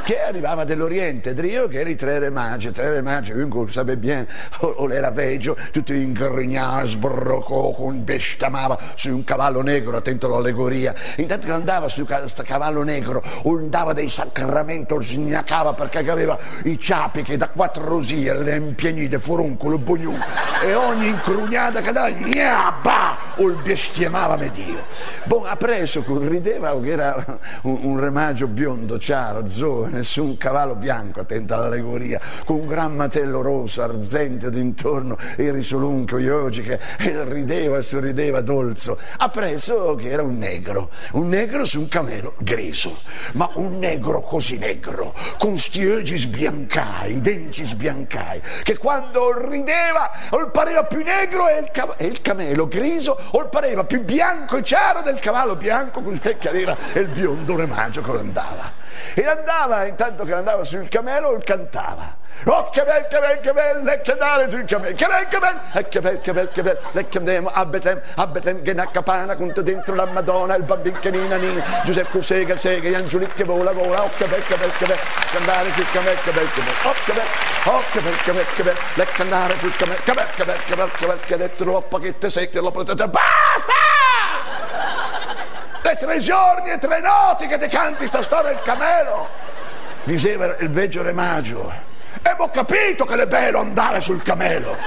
che 0.04 0.22
arrivava 0.22 0.66
dall'Oriente, 0.66 1.34
Drio 1.34 1.68
che 1.68 1.80
era 1.80 1.90
i 1.90 1.96
tre 1.96 2.20
re 2.20 2.30
magi, 2.30 2.72
tre 2.72 2.90
re 2.90 3.02
magi, 3.02 3.32
uno 3.32 3.68
sapeva 3.68 4.00
bene, 4.00 4.28
o, 4.60 4.68
o 4.68 4.92
era 4.92 5.12
peggio, 5.12 5.56
tutti 5.72 5.94
ingrignava, 5.94 6.86
sbroccò, 6.86 7.72
bestemava 7.92 8.78
su 8.96 9.10
un 9.10 9.24
cavallo 9.24 9.62
negro, 9.62 9.96
attento 9.96 10.28
all'allegoria, 10.28 10.94
intanto 11.18 11.46
che 11.46 11.52
andava 11.54 11.88
su 11.88 12.06
questo 12.06 12.44
cavallo 12.44 12.84
negro, 12.84 13.24
andava 13.46 13.94
dei 13.94 14.10
sacramenti, 14.10 14.96
sgnacava 15.00 15.74
perché 15.74 16.00
aveva 16.00 16.38
i 16.64 16.78
ciapi 16.78 17.24
che 17.24 17.38
da 17.38 17.48
quattro 17.48 17.86
rosie, 17.86 18.34
le 18.34 18.56
impianite, 18.56 19.20
furuncolo, 19.20 19.78
bugnù, 19.78 20.18
e 20.62 20.74
ogni 20.74 21.08
incrugnata 21.08 21.82
che 21.82 21.92
dava, 21.92 22.10
gnabba, 22.10 23.18
o 23.36 23.48
il 23.48 23.56
bestemava 23.62 24.36
me 24.36 24.50
Dio. 24.52 24.82
Bon, 25.24 25.46
ha 25.46 25.56
preso, 25.56 26.04
rideva 26.28 26.78
che 26.82 26.90
era 26.90 27.40
un, 27.62 27.80
un 27.84 28.00
remaggio 28.00 28.48
biondo, 28.48 28.98
chiaro, 28.98 29.44
giovane, 29.44 29.93
nessun 30.04 30.38
cavallo 30.38 30.76
bianco, 30.76 31.22
attenta 31.22 31.56
all'allegoria, 31.56 32.20
con 32.46 32.58
un 32.58 32.68
gran 32.68 32.96
matello 32.96 33.42
rosso, 33.42 33.82
arzente 33.82 34.50
d'intorno, 34.50 35.18
e 35.36 35.52
risolunco, 35.52 36.18
iogiche, 36.18 36.80
e 36.98 37.24
rideva 37.26 37.78
e 37.78 37.82
sorrideva 37.82 38.42
dolzo. 38.42 38.98
Preso 39.32 39.96
che 39.96 40.10
era 40.10 40.22
un 40.22 40.38
negro, 40.38 40.90
un 41.14 41.28
negro 41.28 41.66
su 41.66 41.80
un 41.80 41.88
camelo 41.88 42.36
griso, 42.38 43.00
ma 43.34 43.50
un 43.56 43.80
negro 43.80 44.22
così 44.22 44.58
negro, 44.58 45.14
con 45.38 45.58
sti 45.58 45.86
occhi 45.86 46.20
sbiancai, 46.20 47.20
denti 47.20 47.66
sbiancai, 47.66 48.42
che 48.62 48.78
quando 48.78 49.48
rideva 49.50 50.12
o 50.30 50.50
pareva 50.50 50.84
più 50.84 51.04
negro 51.04 51.48
e 51.50 51.60
il, 51.60 51.72
cav- 51.72 51.96
e 51.98 52.06
il 52.06 52.22
camelo 52.22 52.68
griso, 52.68 53.18
o 53.32 53.48
pareva 53.48 53.84
più 53.86 54.04
bianco 54.04 54.58
e 54.58 54.62
chiaro 54.62 55.02
del 55.02 55.20
cavallo 55.20 55.56
bianco 55.56 56.02
con 56.02 56.20
che 56.20 56.38
era 56.42 56.78
il 56.94 57.08
biondone 57.08 57.66
magio 57.66 58.02
che 58.02 58.12
andava. 58.12 58.73
E 59.16 59.26
andava, 59.28 59.86
intanto 59.86 60.24
che 60.24 60.34
andava 60.34 60.64
sul 60.64 60.88
camelo, 60.90 61.40
cantava. 61.44 62.22
Oh 62.46 62.68
che 62.70 62.84
bel, 62.84 63.08
che 63.08 63.20
bel, 63.20 63.40
che 63.40 63.54
bel, 63.54 63.84
le 63.84 64.02
che 64.02 64.16
dare 64.16 64.50
sul 64.50 64.66
camelo, 64.66 64.96
che 64.96 65.06
bel, 65.06 65.28
che 65.28 65.40
bel, 65.40 65.62
e 65.74 65.88
che 65.88 66.02
bel, 66.02 66.20
che 66.20 66.34
bel, 66.34 66.50
che 66.52 66.62
bel, 66.64 66.78
le 66.92 67.08
che 67.08 67.18
andiamo 67.20 67.50
a 67.50 67.66
Betlem, 67.66 68.02
a 68.16 68.28
Betlem, 68.28 68.62
che 68.64 68.74
naccapana, 68.74 69.36
con 69.36 69.54
dentro 69.56 69.94
la 69.94 70.06
Madonna, 70.06 70.56
il 70.56 70.64
bambino 70.64 70.98
che 71.00 71.12
nina 71.12 71.36
nina, 71.38 71.64
Giuseppe 71.86 72.22
Sega, 72.22 72.58
Sega, 72.58 72.90
gli 72.90 72.96
angelic 72.96 73.36
che 73.36 73.44
vola, 73.44 73.72
vola, 73.72 74.04
oh 74.04 74.10
che 74.18 74.26
bel, 74.26 74.44
che 74.44 74.56
bel, 74.56 74.72
che 74.78 74.86
bel, 74.88 74.98
che 75.30 75.38
andare 75.38 75.72
sul 75.72 75.90
camelo, 75.92 76.20
che 76.24 76.32
bel, 76.32 76.50
che 76.52 76.62
bel, 76.62 76.74
oh 76.84 76.94
che 77.06 77.14
bel, 77.14 77.24
oh 77.66 77.82
che 77.92 78.00
bel, 78.02 78.18
che 78.24 78.32
bel, 78.32 78.46
che 78.56 78.64
bel, 78.64 78.76
le 78.96 79.06
che 79.06 79.60
sul 79.60 79.76
camelo, 79.76 80.00
che 80.04 80.14
bel, 80.14 80.28
che 80.34 80.44
bel, 80.44 80.60
che 80.66 80.76
bel, 80.76 80.92
che 80.92 81.06
bel, 81.06 81.20
che 81.20 81.34
ha 81.36 81.38
detto 81.38 81.64
l'oppa 81.64 82.00
che 82.00 82.18
te 82.18 82.30
secchia, 82.30 82.62
l'ho 82.62 82.72
protetta, 82.72 83.08
basta! 83.08 83.83
Le 85.84 85.96
tre 85.98 86.18
giorni 86.20 86.72
e 86.72 86.78
tre 86.78 87.02
noti 87.02 87.46
che 87.46 87.58
ti 87.60 87.68
canti 87.68 88.08
sta 88.08 88.22
storia 88.22 88.52
del 88.52 88.62
camelo, 88.64 89.28
diceva 90.04 90.56
il 90.60 90.70
vecchio 90.70 91.04
remagio. 91.04 91.72
E 92.22 92.34
ho 92.38 92.50
capito 92.50 93.04
che 93.04 93.22
è 93.22 93.28
bello 93.28 93.60
andare 93.60 94.00
sul 94.00 94.24
camelo, 94.24 94.78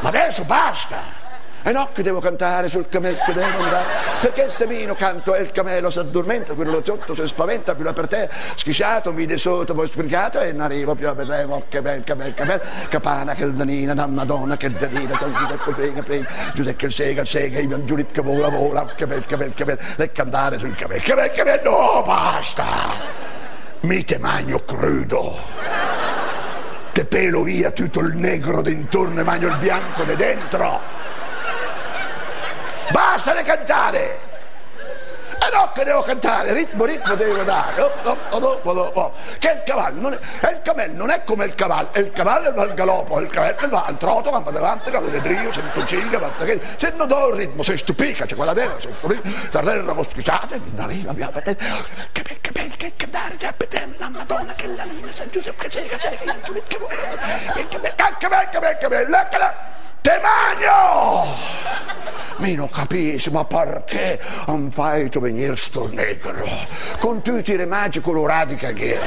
ma 0.00 0.08
adesso 0.08 0.42
basta. 0.42 1.23
E 1.66 1.72
no 1.72 1.88
che 1.94 2.02
devo 2.02 2.20
cantare 2.20 2.68
sul 2.68 2.90
camelo 2.90 3.16
che 3.24 3.32
devo 3.32 3.62
andare, 3.62 3.84
perché 4.20 4.50
se 4.50 4.66
vino 4.66 4.92
canto 4.94 5.34
e 5.34 5.40
il 5.40 5.50
camelo 5.50 5.88
si 5.88 5.98
addormenta, 5.98 6.52
quello 6.52 6.82
sotto 6.84 7.14
si 7.14 7.26
spaventa 7.26 7.74
più 7.74 7.90
per 7.94 8.06
te, 8.06 8.28
schisciato, 8.54 9.14
mi 9.14 9.24
de 9.24 9.38
sotto, 9.38 9.72
poi 9.72 9.88
sbrigato 9.88 10.40
e 10.40 10.52
non 10.52 10.60
arrivo 10.60 10.94
più 10.94 11.08
a 11.08 11.14
vedere, 11.14 11.44
oh, 11.44 11.64
che 11.66 11.80
bel, 11.80 12.04
che 12.04 12.14
bel, 12.14 12.34
che 12.34 12.44
bel, 12.44 12.60
capana, 12.90 13.32
che 13.32 13.50
danina, 13.50 13.92
una 13.92 14.06
madonna, 14.06 14.58
che 14.58 14.70
danina, 14.72 15.16
San 15.16 15.32
Giuseppe 15.32 15.72
frega, 15.72 16.02
frega, 16.02 16.28
Giuseppe 16.52 16.76
che 16.76 16.90
sega, 16.90 17.24
sega, 17.24 17.58
io 17.60 17.84
Giuliet 17.86 18.10
che 18.10 18.20
vola, 18.20 18.50
vola, 18.50 18.84
che 18.94 19.06
bel, 19.06 19.24
che 19.24 19.36
bel, 19.38 19.54
che 19.54 19.64
bel, 19.64 19.78
le 19.96 20.12
cantare 20.12 20.58
sul 20.58 20.74
camelo, 20.74 21.00
che 21.02 21.14
bel, 21.14 21.30
che 21.30 21.44
bel, 21.44 21.60
no, 21.64 22.02
basta, 22.04 22.92
mi 23.80 24.04
te 24.04 24.18
magno 24.18 24.58
crudo. 24.66 25.38
Te 26.92 27.06
pelo 27.06 27.42
via 27.42 27.70
tutto 27.70 28.00
il 28.00 28.14
negro 28.14 28.60
d'intorno 28.60 29.18
e 29.18 29.22
magno 29.24 29.48
il 29.48 29.56
bianco 29.56 30.04
di 30.04 30.14
dentro. 30.14 31.13
Basta 32.94 33.34
di 33.34 33.42
cantare! 33.42 34.20
E 35.34 35.50
no 35.52 35.72
che 35.74 35.82
devo 35.82 36.00
cantare, 36.02 36.52
ritmo, 36.52 36.84
ritmo 36.84 37.16
devo 37.16 37.42
dare. 37.42 37.82
Oh, 37.82 37.90
oh, 38.04 38.18
oh, 38.30 38.60
oh, 38.62 38.90
oh. 38.94 39.12
Che 39.40 39.50
il 39.50 39.62
cavallo, 39.64 40.00
non 40.00 40.12
è, 40.12 40.50
il 40.50 40.60
cammello 40.62 40.94
non 40.94 41.10
è 41.10 41.24
come 41.24 41.44
il 41.46 41.56
cavallo, 41.56 41.90
il 41.96 42.12
cavallo 42.12 42.52
va 42.52 42.62
al 42.62 42.74
galoppo, 42.74 43.18
il 43.18 43.28
cavallo 43.28 43.68
va 43.68 43.84
al 43.86 43.96
trotto, 43.96 44.30
va 44.30 44.48
davanti, 44.48 44.92
va 44.92 44.98
alle 44.98 45.20
drio, 45.20 45.52
se 45.52 45.60
non 45.74 45.86
ciga, 45.88 46.32
che 46.38 46.60
se 46.76 46.92
non 46.94 47.08
do 47.08 47.30
il 47.30 47.34
ritmo, 47.34 47.64
se 47.64 47.76
stupica, 47.76 48.26
c'è 48.26 48.36
quella 48.36 48.52
vera, 48.52 48.78
se 48.78 48.92
stupica, 48.96 49.28
terreno 49.50 49.92
coschiciate, 49.92 50.60
mi 50.60 50.80
arriva, 50.80 51.12
mi 51.12 51.22
avete, 51.22 51.56
che 52.12 52.22
bel, 52.22 52.40
che 52.40 52.52
bel, 52.52 52.76
che 52.76 52.92
cantare, 52.94 53.34
c'è 53.34 53.52
bedem, 53.56 53.92
la 53.98 54.08
Madonna, 54.08 54.54
che 54.54 54.68
la 54.68 54.84
lina, 54.84 55.08
San 55.12 55.28
Giuseppe, 55.32 55.64
che 55.64 55.68
c'è, 55.68 55.86
che 55.88 55.96
c'è, 55.96 56.16
che 56.16 56.26
c'è, 56.26 56.62
che 56.62 56.78
vuole, 56.78 56.94
che 57.68 57.78
bel, 57.80 57.92
che 57.92 57.98
bel, 57.98 58.16
che 58.18 58.28
bel, 58.28 58.48
che 58.50 58.58
bel, 58.60 58.78
che 58.78 58.88
bel, 58.88 59.28
te 59.30 59.73
magno! 60.20 61.24
Mi 62.38 62.54
non 62.54 62.68
capisco, 62.68 63.30
ma 63.30 63.44
perché 63.44 64.20
hanno 64.46 64.70
fatto 64.70 65.20
venire 65.20 65.56
sto 65.56 65.88
negro? 65.90 66.46
Con 66.98 67.22
tutti 67.22 67.52
i 67.52 67.56
remagi 67.56 68.00
colorati 68.00 68.56
che 68.56 68.74
era. 68.74 69.06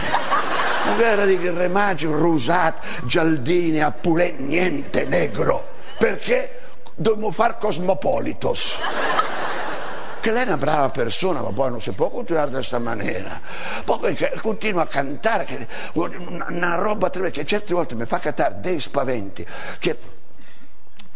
Non 0.86 1.01
era 1.01 1.25
di 1.25 1.38
remagi 1.50 2.06
rosati, 2.06 2.88
gialdini, 3.04 3.82
appulè, 3.82 4.36
niente 4.38 5.06
negro. 5.06 5.75
Perché 5.98 6.60
dobbiamo 6.96 7.32
far 7.32 7.58
cosmopolitos 7.58 8.77
che 10.20 10.32
lei 10.34 10.44
è 10.44 10.48
una 10.48 10.58
brava 10.58 10.89
persona, 10.89 11.42
ma 11.42 11.51
poi 11.51 11.70
non 11.70 11.82
si 11.82 11.92
può 11.92 12.10
continuare 12.10 12.50
da 12.50 12.58
questa 12.58 12.80
maniera. 12.80 13.39
Poi 13.86 14.18
continua 14.42 14.82
a 14.82 14.86
cantare, 14.86 15.68
una 15.94 16.75
roba 16.75 17.10
tremenda 17.10 17.38
che 17.38 17.46
certe 17.46 17.74
volte 17.74 17.96
mi 17.96 18.06
fa 18.06 18.20
cantare 18.20 18.56
dei 18.60 18.80
spaventi, 18.82 19.46
che 19.80 19.98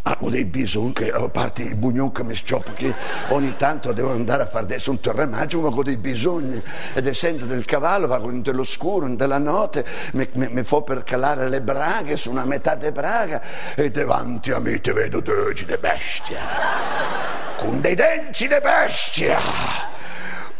Avevo 0.03 0.31
dei 0.31 0.45
bisogni, 0.45 0.93
che 0.93 1.11
a 1.11 1.27
parte 1.29 1.61
il 1.61 1.75
bugnon 1.75 2.11
che 2.11 2.23
mi 2.23 2.33
scioppa, 2.33 2.71
che 2.73 2.91
ogni 3.29 3.55
tanto 3.55 3.91
devo 3.93 4.11
andare 4.11 4.43
a 4.43 4.47
fare 4.47 4.63
adesso 4.63 4.89
un 4.89 4.99
terremaggio, 4.99 5.61
ma 5.61 5.67
ho 5.67 5.83
dei 5.83 5.97
bisogni. 5.97 6.61
Ed 6.95 7.05
essendo 7.05 7.45
del 7.45 7.65
cavallo, 7.65 8.07
vado 8.07 8.31
nell'oscuro, 8.31 9.05
nella 9.05 9.37
notte, 9.37 9.85
mi, 10.13 10.27
mi, 10.33 10.47
mi 10.49 10.63
fa 10.63 10.81
per 10.81 11.03
calare 11.03 11.49
le 11.49 11.61
braghe, 11.61 12.17
su 12.17 12.31
una 12.31 12.45
metà 12.45 12.73
delle 12.73 12.91
braghe, 12.91 13.41
e 13.75 13.91
davanti 13.91 14.51
a 14.51 14.57
me 14.59 14.81
ti 14.81 14.91
vedo 14.91 15.19
due 15.19 15.53
di 15.53 15.77
bestia, 15.79 16.39
con 17.57 17.79
dei 17.79 17.93
denti 17.93 18.47
di 18.47 18.57
bestia, 18.59 19.37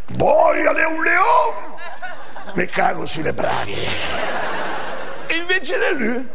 boia 0.06 0.72
di 0.72 0.82
un 0.82 1.02
leone, 1.02 1.80
mi 2.54 2.66
cago 2.68 3.08
sulle 3.08 3.34
braghe. 3.34 4.20
Invece 5.40 5.80
è 5.80 5.94
lui, 5.94 6.28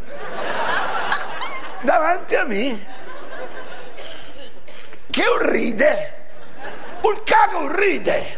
davanti 1.83 2.35
a 2.35 2.45
me, 2.45 2.95
che 5.16 5.25
un 5.26 5.50
ride, 5.50 6.12
un 7.00 7.23
cago 7.25 7.61
un 7.61 7.75
ride 7.75 8.37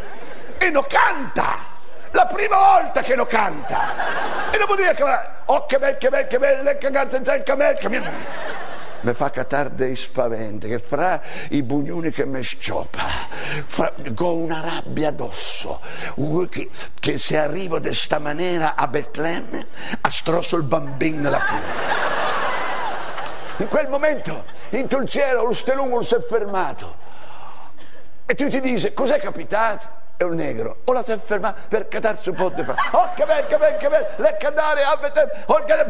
e 0.58 0.70
non 0.70 0.85
canta. 0.88 1.66
La 2.12 2.26
prima 2.26 2.56
volta 2.56 3.02
che 3.02 3.16
lo 3.16 3.26
canta. 3.26 4.52
E 4.52 4.58
non 4.58 4.66
può 4.66 4.76
dire 4.76 4.94
che 4.94 5.02
oh 5.47 5.66
che 5.66 5.78
bel, 5.80 5.97
che 5.97 6.08
bel, 6.08 6.28
che 6.28 6.38
bel, 6.38 6.78
cagare 6.78 7.11
senza 7.11 7.35
il 7.35 7.42
camel, 7.42 7.76
che 7.78 7.88
mi... 7.88 8.00
fa 9.12 9.30
catare 9.30 9.75
dei 9.75 9.97
spaventi 9.97 10.68
che 10.68 10.78
fra 10.78 11.20
i 11.50 11.64
bugnoni 11.64 12.11
che 12.11 12.25
mi 12.25 12.42
scioppa 12.42 13.26
fra, 13.66 13.92
con 14.14 14.37
una 14.37 14.61
rabbia 14.61 15.08
addosso 15.08 15.80
che, 16.49 16.68
che 16.99 17.18
se 17.18 17.38
arrivo 17.38 17.78
di 17.78 17.92
sta 17.92 18.18
maniera 18.18 18.75
a 18.76 18.87
Betlemme 18.87 19.66
a 20.00 20.11
strosso 20.11 20.56
il 20.56 20.64
bambino 20.64 21.23
nella 21.23 21.40
culla 21.40 21.88
in 23.59 23.69
quel 23.69 23.88
momento 23.88 24.45
in 24.71 24.88
cielo 25.07 25.47
lo 25.47 25.53
stelungo 25.53 26.03
si 26.03 26.15
è 26.15 26.21
fermato 26.21 26.95
e 28.27 28.35
tu 28.35 28.49
ti 28.49 28.61
dici 28.61 28.93
cos'è 28.93 29.19
capitato? 29.19 29.97
È 30.17 30.25
un 30.25 30.35
negro, 30.35 30.79
o 30.85 30.93
la 30.93 31.05
si 31.05 31.12
è 31.12 31.19
fermato 31.19 31.61
per 31.69 31.87
catarsi 31.87 32.29
un 32.29 32.35
po' 32.35 32.49
di 32.49 32.65
fare. 32.65 32.77
Oh 32.91 33.12
che 33.15 33.25
bello, 33.25 33.47
che 33.47 33.57
bello, 33.57 33.77
che 33.77 33.88
bello, 33.88 34.07
le 34.17 34.37
cantare, 34.37 34.81
oh 35.47 35.65
che 35.65 35.87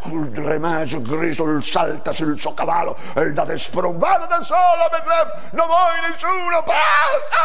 basta! 0.00 0.08
Il 0.08 0.36
remagio 0.44 1.02
griso 1.02 1.60
salta 1.60 2.12
sul 2.12 2.38
suo 2.38 2.54
cavallo 2.54 2.96
e 3.14 3.22
il 3.22 3.34
date 3.34 3.58
sprombato 3.58 4.26
da 4.26 4.40
solo 4.42 4.88
Betlem, 4.90 5.30
non 5.52 5.66
vuoi 5.66 6.00
nessuno, 6.08 6.62
basta! 6.62 7.44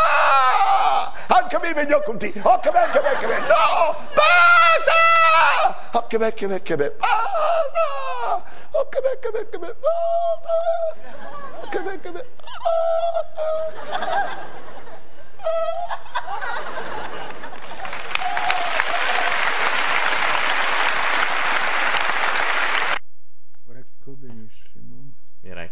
Anche 1.28 1.60
me 1.60 1.74
mi 1.74 1.86
con 2.04 2.18
te, 2.18 2.34
oh 2.42 2.60
che 2.60 2.72
bello, 2.72 2.92
che 2.92 3.00
bello, 3.02 3.18
che 3.20 3.28
bello, 3.28 3.48
no, 3.48 3.96
basta! 4.14 5.76
Oh 5.92 6.08
che 6.08 6.18
bello, 6.18 6.34
che 6.34 6.48
bello, 6.48 6.62
che 6.62 6.76
bello, 6.76 6.96
basta! 6.98 8.44
Oh 8.72 8.90
che 8.90 9.02
bello, 9.02 9.20
che 9.20 9.30
bello, 9.32 9.50
che 9.50 9.58
bello, 9.60 9.76
basta! 9.82 10.54
Oh 11.62 11.70
che 11.70 11.80
bello, 11.80 12.00
che 12.00 12.12
bello, 12.12 12.28
basta! 12.38 12.96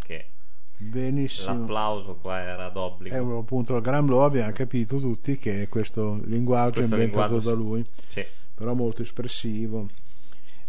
che 0.04 0.30
Benissimo. 0.78 1.60
l'applauso 1.60 2.18
qua 2.22 2.40
era 2.40 2.70
d'obbligo. 2.70 3.16
È 3.16 3.20
un- 3.20 3.38
appunto 3.38 3.80
Gran 3.82 4.06
Blow 4.06 4.22
abbiamo 4.22 4.52
capito 4.52 5.00
tutti 5.00 5.38
che 5.38 5.64
è 5.64 5.70
questo 5.70 6.20
linguaggio 6.26 6.80
Questo 6.80 6.96
inventato 6.96 7.34
linguaggio, 7.36 7.50
da 7.50 7.56
lui, 7.56 7.86
Sì. 8.10 8.26
però 8.54 8.74
molto 8.74 9.02
espressivo. 9.02 9.88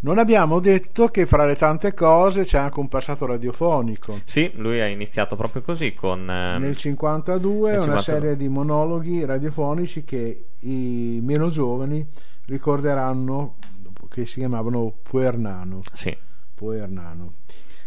Non 0.01 0.19
abbiamo 0.19 0.61
detto 0.61 1.09
che 1.09 1.25
fra 1.25 1.47
le 1.47 1.57
tante 1.57 1.95
cose 1.95 2.45
c'è 2.45 2.59
anche 2.59 2.79
un 2.79 2.89
passato 2.89 3.25
radiofonico. 3.25 4.21
Sì, 4.25 4.51
lui 4.57 4.79
ha 4.81 4.87
iniziato 4.87 5.35
proprio 5.35 5.63
così 5.63 5.95
con... 5.95 6.29
ehm, 6.29 6.61
Nel 6.61 6.77
52 6.77 7.71
nel 7.71 7.81
una 7.81 7.99
52. 7.99 8.03
serie 8.03 8.37
di 8.37 8.49
monologhi 8.49 9.25
radiofonici 9.25 10.05
che 10.05 10.49
i 10.61 11.21
meno 11.23 11.49
giovani 11.49 12.07
ricorderanno 12.45 13.55
che 14.11 14.27
si 14.27 14.41
chiamavano 14.41 14.93
Puernano, 15.03 15.81
Sì. 15.95 16.15
Puernano 16.55 17.33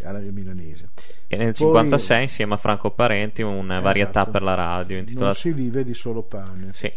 alla 0.03 0.19
milanese. 0.19 0.89
E 1.27 1.35
nel 1.37 1.53
Poi- 1.53 1.65
56 1.67 2.21
insieme 2.23 2.53
a 2.53 2.57
Franco 2.57 2.91
Parenti 2.91 3.41
una 3.41 3.79
varietà 3.79 4.21
Esatto. 4.21 4.31
per 4.31 4.41
la 4.43 4.53
radio 4.53 4.95
Non 4.95 5.05
intitolata... 5.05 5.35
si 5.35 5.51
vive 5.51 5.83
di 5.83 5.93
solo 5.93 6.21
pane. 6.23 6.69
Sì, 6.73 6.91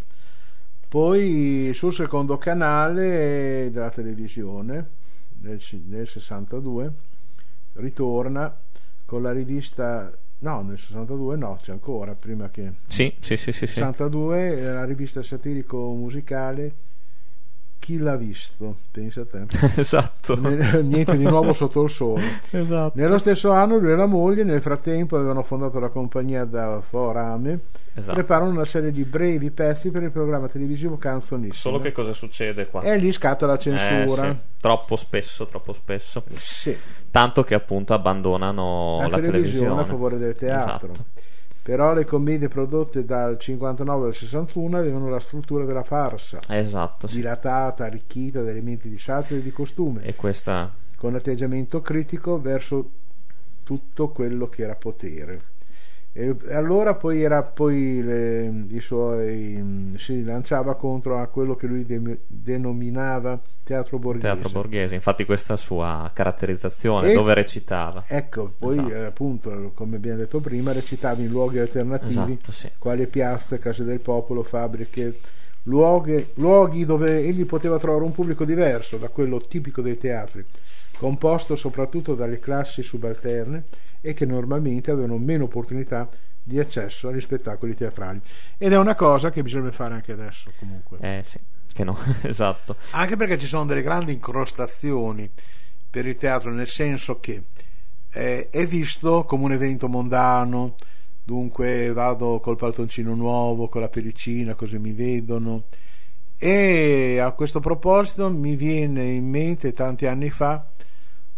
Poi 0.88 1.71
sul 1.75 1.92
secondo 1.92 2.37
canale 2.37 3.69
della 3.73 3.90
televisione 3.90 4.88
nel, 5.40 5.61
nel 5.87 6.09
62 6.09 6.92
ritorna 7.75 8.54
con 9.04 9.23
la 9.23 9.33
rivista 9.33 10.12
no 10.38 10.62
nel 10.62 10.78
62 10.78 11.37
no 11.37 11.59
c'è 11.62 11.73
ancora 11.73 12.14
prima 12.14 12.49
che 12.50 12.73
sì, 12.88 13.14
sì, 13.21 13.37
sì, 13.37 13.52
sì, 13.52 13.66
sì. 13.66 13.75
62 13.75 14.59
è 14.59 14.73
la 14.73 14.85
rivista 14.85 15.23
satirico 15.23 15.92
musicale 15.95 16.75
Chi 17.81 17.97
l'ha 17.99 18.15
visto 18.15 18.77
pensa 18.91 19.23
a 19.23 19.27
te 19.27 19.47
esatto. 19.81 20.37
Niente 20.83 21.17
di 21.17 21.25
nuovo 21.25 21.53
sotto 21.55 21.83
il 21.83 21.89
sole 21.91 22.23
esatto. 22.51 22.93
nello 22.95 23.17
stesso 23.19 23.51
anno 23.53 23.79
lui 23.79 23.91
e 23.93 23.97
la 23.97 24.05
moglie 24.07 24.45
nel 24.45 24.61
frattempo 24.61 25.17
avevano 25.17 25.43
fondato 25.43 25.81
la 25.81 25.89
compagnia 25.89 26.45
da 26.45 26.81
Forame 26.83 27.61
Esatto. 27.93 28.15
preparano 28.15 28.51
una 28.51 28.65
serie 28.65 28.93
di 28.93 29.03
brevi 29.05 29.51
pezzi 29.51 29.91
per 29.91 30.03
il 30.05 30.13
programma 30.13 30.47
televisivo 30.47 30.97
Canzonissimo 30.97 31.55
Solo 31.55 31.81
che 31.81 31.91
cosa 31.91 32.13
succede 32.13 32.67
qua? 32.69 32.83
e 32.83 32.97
lì 32.99 33.11
scatta 33.11 33.47
la 33.47 33.59
censura 33.59 34.29
Eh, 34.29 34.33
sì. 34.35 34.39
Troppo 34.61 34.95
spesso, 34.97 35.47
troppo 35.47 35.73
spesso. 35.73 36.23
Sì, 36.35 36.77
Tanto 37.11 37.43
che 37.45 37.55
appunto 37.55 37.95
abbandonano 37.95 38.99
la, 39.01 39.09
la, 39.09 39.19
televisione 39.21 39.81
a 39.81 39.85
favore 39.85 40.19
del 40.19 40.35
teatro 40.35 40.93
Esatto. 40.93 41.05
Però 41.71 41.95
le 41.95 42.05
commedie 42.05 42.49
prodotte 42.49 43.05
dal 43.05 43.39
59 43.39 44.09
al 44.09 44.15
61 44.17 44.77
avevano 44.77 45.09
la 45.09 45.21
struttura 45.21 45.65
della 45.65 45.85
farsa 45.85 46.41
Esatto, 46.49 47.07
sì. 47.07 47.15
dilatata, 47.15 47.85
arricchita 47.85 48.43
da 48.43 48.50
elementi 48.50 48.89
di 48.89 48.99
satira 48.99 49.39
e 49.39 49.43
di 49.45 49.53
costume 49.53 50.03
E 50.03 50.17
questa 50.17 50.69
con 50.97 51.15
atteggiamento 51.15 51.81
critico 51.81 52.41
verso 52.41 52.91
tutto 53.62 54.09
quello 54.09 54.49
che 54.49 54.65
era 54.65 54.75
potere. 54.75 55.41
E 56.12 56.35
allora 56.50 56.95
poi 56.95 57.23
era 57.23 57.40
poi 57.43 58.02
le- 58.02 58.64
i 58.71 58.81
suoi 58.81 59.95
si 59.97 60.25
lanciava 60.25 60.75
contro 60.75 61.19
a 61.21 61.26
quello 61.29 61.55
che 61.55 61.69
lui 61.69 61.87
de- 61.87 62.23
denominava 62.26 63.38
teatro 63.62 63.99
borghese. 64.00 64.26
teatro 64.26 64.49
borghese, 64.50 64.97
infatti 64.97 65.25
questa 65.25 65.57
sua 65.57 66.11
caratterizzazione 66.12 67.12
E- 67.12 67.14
dove 67.14 67.33
recitava. 67.35 68.02
Ecco, 68.09 68.52
poi 68.59 68.79
Esatto. 68.79 68.95
eh, 68.95 69.05
appunto, 69.05 69.71
come 69.75 69.97
abbiamo 69.97 70.19
detto 70.19 70.40
prima, 70.40 70.73
recitava 70.73 71.21
in 71.23 71.29
luoghi 71.29 71.59
alternativi, 71.61 72.11
Esatto, 72.11 72.50
sì. 72.50 72.69
quali 72.76 73.07
piazze, 73.07 73.61
case 73.61 73.85
del 73.85 74.00
popolo, 74.00 74.43
fabbriche, 74.43 75.17
luoghi, 75.64 76.26
luoghi 76.35 76.85
dove 76.85 77.21
egli 77.21 77.45
poteva 77.45 77.79
trovare 77.79 78.02
un 78.02 78.12
pubblico 78.12 78.45
diverso 78.45 78.97
da 78.97 79.09
quello 79.11 79.38
tipico 79.38 79.81
dei 79.81 79.97
teatri, 79.97 80.45
composto 80.99 81.55
soprattutto 81.55 82.14
dalle 82.17 82.40
classi 82.40 82.83
subalterne 82.83 83.62
e 84.00 84.14
che 84.14 84.26
normalmente 84.26 84.90
avevano 84.90 85.19
meno 85.19 85.45
opportunità 85.45 86.09
di 86.42 86.59
accesso 86.59 87.09
agli 87.09 87.21
spettacoli 87.21 87.75
teatrali. 87.75 88.21
Ed 88.59 88.72
è 88.72 88.77
una 88.77 88.94
cosa 88.94 89.31
che 89.31 89.42
bisogna 89.42 89.70
fare 89.70 89.94
anche 89.94 90.12
adesso, 90.12 90.53
comunque. 90.59 90.98
Eh 91.01 91.22
sì, 91.25 91.38
che 91.72 91.85
no, 91.85 91.96
esatto. 92.22 92.77
Anche 92.90 93.16
perché 93.16 93.38
ci 93.38 93.46
sono 93.46 93.66
delle 93.66 93.83
grandi 93.83 94.12
incrostazioni 94.12 95.31
per 95.88 96.07
il 96.07 96.16
teatro, 96.16 96.51
nel 96.51 96.68
senso 96.68 97.20
che 97.20 97.44
eh, 98.12 98.48
è 98.51 98.66
visto 98.66 99.25
come 99.25 99.44
un 99.44 99.53
evento 99.53 99.88
mondano, 99.88 100.77
dunque 101.22 101.92
vado 101.92 102.40
col 102.40 102.57
paltoncino 102.57 103.14
nuovo, 103.14 103.68
con 103.68 103.81
la 103.81 103.88
pellicina, 103.88 104.55
così 104.55 104.79
mi 104.79 104.92
vedono. 104.92 105.64
E 106.38 107.18
a 107.18 107.33
questo 107.33 107.61
proposito 107.61 108.31
mi 108.31 108.57
viene 108.57 109.05
in 109.05 109.29
mente 109.29 109.75
tanti 109.75 110.07
anni 110.07 110.31
fa 110.31 110.69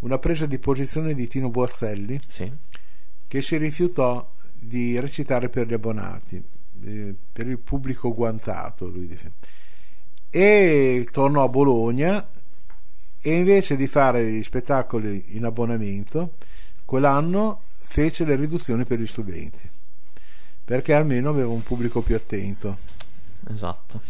una 0.03 0.19
presa 0.19 0.47
di 0.47 0.59
posizione 0.59 1.15
di 1.15 1.27
Tino 1.29 1.49
Boazzelli 1.49 2.21
Sì. 2.29 2.51
che 3.27 3.43
si 3.43 3.57
rifiutò 3.57 4.31
di 4.53 4.99
recitare 5.01 5.49
per 5.49 5.67
gli 5.67 5.73
abbonati, 5.73 6.43
eh, 6.85 7.15
per 7.33 7.47
il 7.49 7.59
pubblico 7.59 8.15
guantato, 8.15 8.87
lui 8.87 9.07
dice. 9.07 9.33
E 10.31 11.07
tornò 11.11 11.43
a 11.45 11.49
Bologna 11.49 12.27
e 13.21 13.35
invece 13.37 13.77
di 13.77 13.87
fare 13.87 14.31
gli 14.31 14.43
spettacoli 14.43 15.37
in 15.37 15.45
abbonamento, 15.45 16.35
quell'anno 16.85 17.63
fece 17.85 18.25
le 18.25 18.35
riduzioni 18.37 18.85
per 18.85 18.99
gli 18.99 19.07
studenti, 19.07 19.69
perché 20.65 20.95
almeno 20.95 21.31
aveva 21.31 21.51
un 21.51 21.63
pubblico 21.63 22.01
più 22.03 22.17
attento. 22.17 22.79
Esatto. 23.49 24.01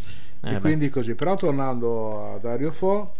Eh, 0.40 0.48
e 0.48 0.52
beh, 0.54 0.60
quindi 0.60 0.88
così, 0.88 1.14
però 1.14 1.34
tornando 1.34 2.34
a 2.34 2.38
Dario 2.38 2.72
Fo, 2.72 3.14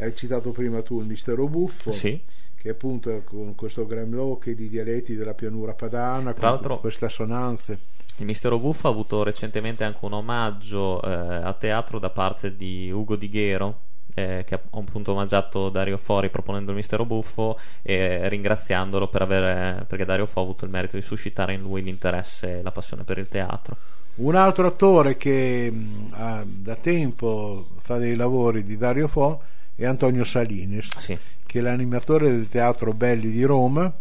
hai 0.00 0.14
citato 0.16 0.50
prima 0.50 0.82
tu 0.82 1.00
il 1.00 1.06
mistero 1.08 1.46
buffo 1.46 1.92
Sì, 1.92 2.20
che 2.56 2.70
appunto 2.70 3.22
con 3.24 3.54
questo 3.54 3.86
gremlo 3.86 4.38
che 4.38 4.54
di 4.54 4.68
dialetti 4.68 5.14
della 5.14 5.34
pianura 5.34 5.72
padana, 5.72 6.32
con 6.32 6.42
l'altro- 6.42 6.68
tutte 6.70 6.80
queste 6.80 7.04
assonanze. 7.06 7.78
il 8.18 8.26
Mistero 8.26 8.58
Buffo 8.58 8.86
ha 8.86 8.90
avuto 8.90 9.22
recentemente 9.22 9.82
anche 9.84 10.04
un 10.04 10.12
omaggio 10.12 11.00
eh, 11.02 11.08
a 11.10 11.52
teatro 11.54 11.98
da 11.98 12.10
parte 12.10 12.54
di 12.56 12.90
Ugo 12.90 13.16
Di 13.16 13.30
Ghero. 13.30 13.80
eh, 14.14 14.42
che 14.44 14.54
ha 14.56 14.60
appunto 14.70 15.12
omaggiato 15.12 15.68
Dario 15.70 15.96
Fo 15.96 16.20
proponendo 16.28 16.72
il 16.72 16.76
Mistero 16.76 17.04
Buffo 17.04 17.56
e 17.80 18.28
ringraziandolo 18.28 19.06
per 19.08 19.22
avere, 19.22 19.84
perché 19.86 20.04
Dario 20.04 20.26
Fo 20.26 20.40
ha 20.40 20.42
avuto 20.42 20.64
il 20.64 20.70
merito 20.72 20.96
di 20.96 21.02
suscitare 21.02 21.52
in 21.54 21.60
lui 21.62 21.80
l'interesse 21.82 22.58
e 22.58 22.62
la 22.62 22.72
passione 22.72 23.04
per 23.04 23.18
il 23.18 23.28
teatro. 23.28 23.76
Un 24.16 24.34
altro 24.34 24.66
attore 24.66 25.16
che 25.16 25.70
mh, 25.70 26.08
ha- 26.10 26.42
da 26.44 26.74
tempo 26.74 27.64
fa 27.80 27.96
dei 27.98 28.16
lavori 28.16 28.64
di 28.64 28.76
Dario 28.76 29.06
Fo 29.06 29.40
è 29.82 29.86
Antonio 29.86 30.24
Salines, 30.24 30.96
Sì, 30.98 31.16
che 31.46 31.58
è 31.58 31.62
l'animatore 31.62 32.30
del 32.30 32.48
Teatro 32.48 32.92
Belli 32.92 33.30
di 33.30 33.42
Roma 33.44 33.92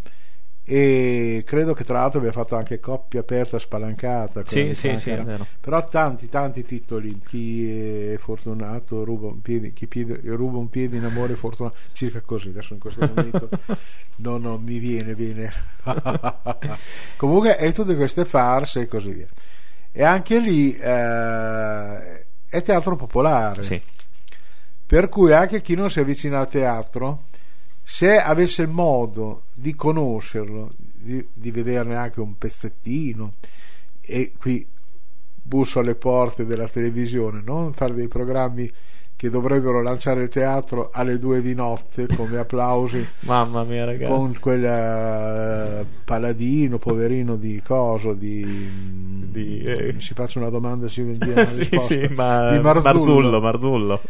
e 0.63 1.41
credo 1.47 1.73
che 1.73 1.83
tra 1.83 1.99
l'altro 2.01 2.19
abbia 2.19 2.31
fatto 2.31 2.55
anche 2.55 2.79
coppia 2.79 3.21
aperta 3.21 3.57
spalancata. 3.57 4.43
sì, 4.45 4.75
sì, 4.75 4.97
sì, 4.97 5.09
è. 5.09 5.25
Però 5.59 5.87
tanti, 5.87 6.29
tanti 6.29 6.63
titoli. 6.63 7.17
Chi 7.25 8.11
è 8.11 8.17
fortunato 8.17 9.03
ruba 9.03 9.27
un 9.27 9.41
piede, 9.41 9.73
chi 9.73 9.87
piede- 9.87 10.19
ruba 10.23 10.59
un 10.59 10.69
piede 10.69 10.97
in 10.97 11.05
amore 11.05 11.33
è 11.33 11.35
fortunato, 11.35 11.75
circa 11.93 12.21
così. 12.21 12.49
Adesso 12.49 12.73
in 12.73 12.79
questo 12.79 13.07
momento 13.07 13.49
no, 14.17 14.37
no, 14.37 14.57
mi 14.57 14.77
viene 14.77 15.15
bene. 15.15 15.51
Comunque, 17.17 17.57
e 17.57 17.73
tutte 17.73 17.95
queste 17.95 18.25
farse 18.25 18.81
e 18.81 18.87
così 18.87 19.11
via. 19.11 19.27
E 19.91 20.03
anche 20.03 20.37
lì 20.39 20.73
eh, 20.75 22.25
è 22.47 22.61
teatro 22.61 22.95
popolare. 22.95 23.63
Sì, 23.63 23.81
Per 24.89 25.07
cui 25.07 25.31
anche 25.33 25.61
chi 25.61 25.75
non 25.75 25.91
si 25.91 25.99
avvicina 25.99 26.39
al 26.39 26.49
teatro, 26.49 27.25
se 27.83 28.17
avesse 28.17 28.63
il 28.63 28.69
modo 28.69 29.43
di 29.53 29.75
conoscerlo, 29.75 30.73
di, 30.75 31.23
di 31.31 31.51
vederne 31.51 31.95
anche 31.95 32.19
un 32.21 32.35
pezzettino, 32.39 33.33
e 34.01 34.31
qui 34.35 34.67
busso 35.43 35.77
alle 35.77 35.93
porte 35.93 36.43
della 36.43 36.67
televisione, 36.67 37.43
non 37.45 37.71
fare 37.73 37.93
dei 37.93 38.07
programmi 38.07 38.67
che 39.19 39.29
dovrebbero 39.29 39.81
lanciare 39.81 40.21
il 40.23 40.29
teatro 40.29 40.91
alle 40.93 41.19
due 41.19 41.41
di 41.41 41.53
notte 41.53 42.07
come 42.15 42.37
applausi 42.37 43.05
mamma 43.27 43.63
mia, 43.65 43.83
ragazzi. 43.83 44.09
con 44.09 44.33
quel 44.39 44.63
eh, 44.63 45.85
paladino 46.05 46.77
poverino 46.77 47.35
di 47.35 47.61
coso 47.61 48.13
di, 48.13 48.45
Di, 49.29 49.59
eh. 49.61 49.95
si 49.99 50.13
faccia 50.13 50.39
una 50.39 50.47
domanda 50.49 50.87
si 50.87 51.03
dia 51.17 51.33
una 51.33 51.43
sì, 51.45 51.57
risposta 51.59 51.93
sì, 51.93 52.07
ma 52.15 52.51
di 52.51 52.59
Marzullo, 52.59 53.39
Marzullo, 53.39 53.39
Marzullo. 53.41 54.01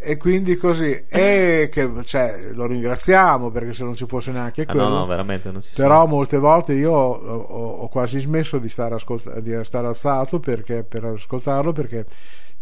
e 0.00 0.16
quindi 0.16 0.54
così 0.56 1.02
e 1.08 1.68
che 1.72 1.90
cioè, 2.04 2.50
lo 2.52 2.66
ringraziamo 2.66 3.50
perché 3.50 3.72
se 3.72 3.82
non 3.82 3.96
ci 3.96 4.06
fosse 4.06 4.30
neanche 4.30 4.62
Ah, 4.62 4.66
quello 4.66 4.88
no, 4.88 4.98
no, 4.98 5.06
veramente 5.06 5.50
non 5.50 5.60
ci 5.60 5.70
però 5.74 6.02
sono. 6.02 6.14
molte 6.14 6.38
volte 6.38 6.72
io 6.74 6.92
ho, 6.92 7.12
ho- 7.14 7.70
ho 7.82 7.88
quasi 7.88 8.20
smesso 8.20 8.58
di 8.58 8.68
stare, 8.68 8.94
ascolt- 8.94 9.40
di 9.40 9.58
stare 9.64 9.88
alzato 9.88 10.38
perché, 10.38 10.84
per 10.84 11.04
ascoltarlo 11.04 11.72
perché 11.72 12.06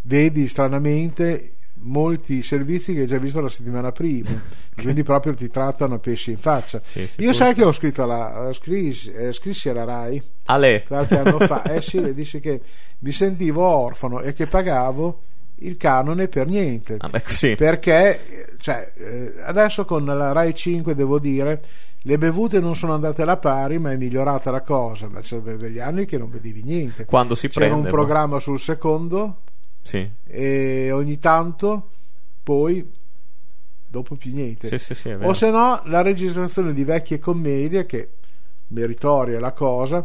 vedi 0.07 0.49
stranamente 0.49 1.53
molti 1.81 2.43
servizi 2.43 2.95
che 2.95 3.01
hai 3.01 3.07
già 3.07 3.19
visto 3.19 3.41
la 3.41 3.51
settimana 3.51 3.93
prima 3.93 4.31
quindi 4.75 5.03
proprio 5.03 5.35
ti 5.35 5.49
trattano 5.49 5.95
a 5.95 5.99
pesci 5.99 6.31
in 6.31 6.39
faccia. 6.39 6.81
Sì, 6.83 7.09
io 7.17 7.33
sai 7.33 7.55
che 7.55 7.65
ho 7.65 7.73
scritto 7.73 8.03
alla, 8.03 8.51
scrissi, 8.53 9.13
eh, 9.13 9.33
scrissi 9.33 9.69
alla 9.69 9.85
RAI? 9.85 10.23
Ale, 10.47 10.85
qualche 10.87 11.19
anno 11.19 11.39
fa. 11.41 11.63
Eh 11.77 11.83
sì, 11.83 12.01
le 12.01 12.15
dissi 12.15 12.41
che 12.41 12.61
mi 13.01 13.13
sentivo 13.13 13.63
orfano 13.63 14.21
e 14.21 14.33
che 14.33 14.47
pagavo 14.47 15.23
il 15.61 15.77
canone 15.77 16.29
per 16.29 16.47
niente. 16.47 16.97
Vabbè, 16.99 17.23
sì. 17.27 17.55
perché 17.57 18.55
cioè, 18.59 18.93
eh, 18.95 19.35
adesso 19.43 19.85
con 19.85 20.05
la 20.05 20.33
Rai 20.33 20.55
5 20.55 20.95
devo 20.95 21.19
dire 21.19 21.63
le 22.03 22.19
bevute 22.19 22.61
non 22.61 22.77
sono 22.77 22.95
andate 22.95 23.23
alla 23.23 23.37
pari, 23.37 23.79
ma 23.79 23.91
è 23.91 23.97
migliorata 23.97 24.51
la 24.51 24.61
cosa. 24.61 25.09
Ma 25.09 25.21
c'erano 25.21 25.57
degli 25.57 25.79
anni 25.79 26.05
che 26.05 26.19
non 26.19 26.31
vedevi 26.31 26.63
niente. 26.63 27.05
Quando 27.05 27.35
si 27.35 27.49
C'era 27.49 27.67
prende, 27.67 27.89
un 27.89 27.93
programma 27.93 28.39
sul 28.39 28.61
secondo 28.61 29.41
Sì, 29.87 30.11
e 30.25 30.91
ogni 30.91 31.19
tanto 31.19 31.91
poi 32.43 32.93
dopo 33.87 34.17
più 34.17 34.35
niente. 34.35 34.69
sì, 34.69 34.79
sì, 34.79 34.95
sì, 34.95 35.11
o 35.11 35.33
se 35.33 35.51
no 35.51 35.81
la 35.85 36.03
registrazione 36.03 36.73
di 36.73 36.85
vecchie 36.85 37.19
commedie 37.19 37.87
che 37.87 38.11
meritoria 38.69 39.39
la 39.39 39.53
cosa 39.53 40.05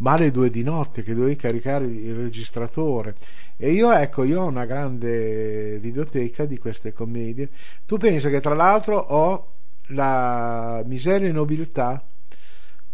ma 0.00 0.12
alle 0.12 0.30
due 0.30 0.50
di 0.50 0.62
notte 0.62 1.02
che 1.02 1.14
dovevi 1.14 1.36
caricare 1.36 1.84
il 1.84 2.14
registratore. 2.14 3.14
E 3.56 3.70
io 3.72 3.92
ecco 3.92 4.24
io 4.24 4.42
ho 4.42 4.46
una 4.46 4.64
grande 4.64 5.78
videoteca 5.78 6.44
di 6.44 6.58
queste 6.58 6.92
commedie. 6.92 7.48
Tu 7.86 7.98
pensa 7.98 8.28
che 8.28 8.40
tra 8.40 8.54
l'altro 8.54 8.98
ho 8.98 9.52
la 9.88 10.82
miseria 10.86 11.28
e 11.28 11.32
nobiltà 11.32 12.02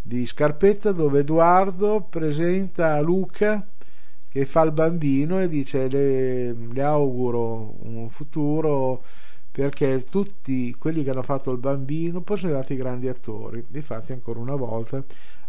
di 0.02 0.26
Scarpetta 0.26 0.92
dove 0.92 1.20
Edoardo 1.20 2.06
presenta 2.08 3.00
Luca 3.00 3.64
che 4.36 4.44
fa 4.44 4.60
il 4.64 4.72
bambino 4.72 5.40
e 5.40 5.48
dice 5.48 5.88
le, 5.88 6.52
le 6.52 6.82
auguro 6.82 7.74
un 7.84 8.10
futuro 8.10 9.02
perché 9.50 10.04
tutti 10.10 10.74
quelli 10.74 11.02
che 11.02 11.08
hanno 11.08 11.22
fatto 11.22 11.50
il 11.52 11.56
bambino 11.56 12.20
poi 12.20 12.36
sono 12.36 12.50
diventati 12.50 12.76
grandi 12.76 13.08
attori. 13.08 13.64
Difatti 13.66 14.12
ancora 14.12 14.38
una 14.38 14.54
volta 14.54 15.02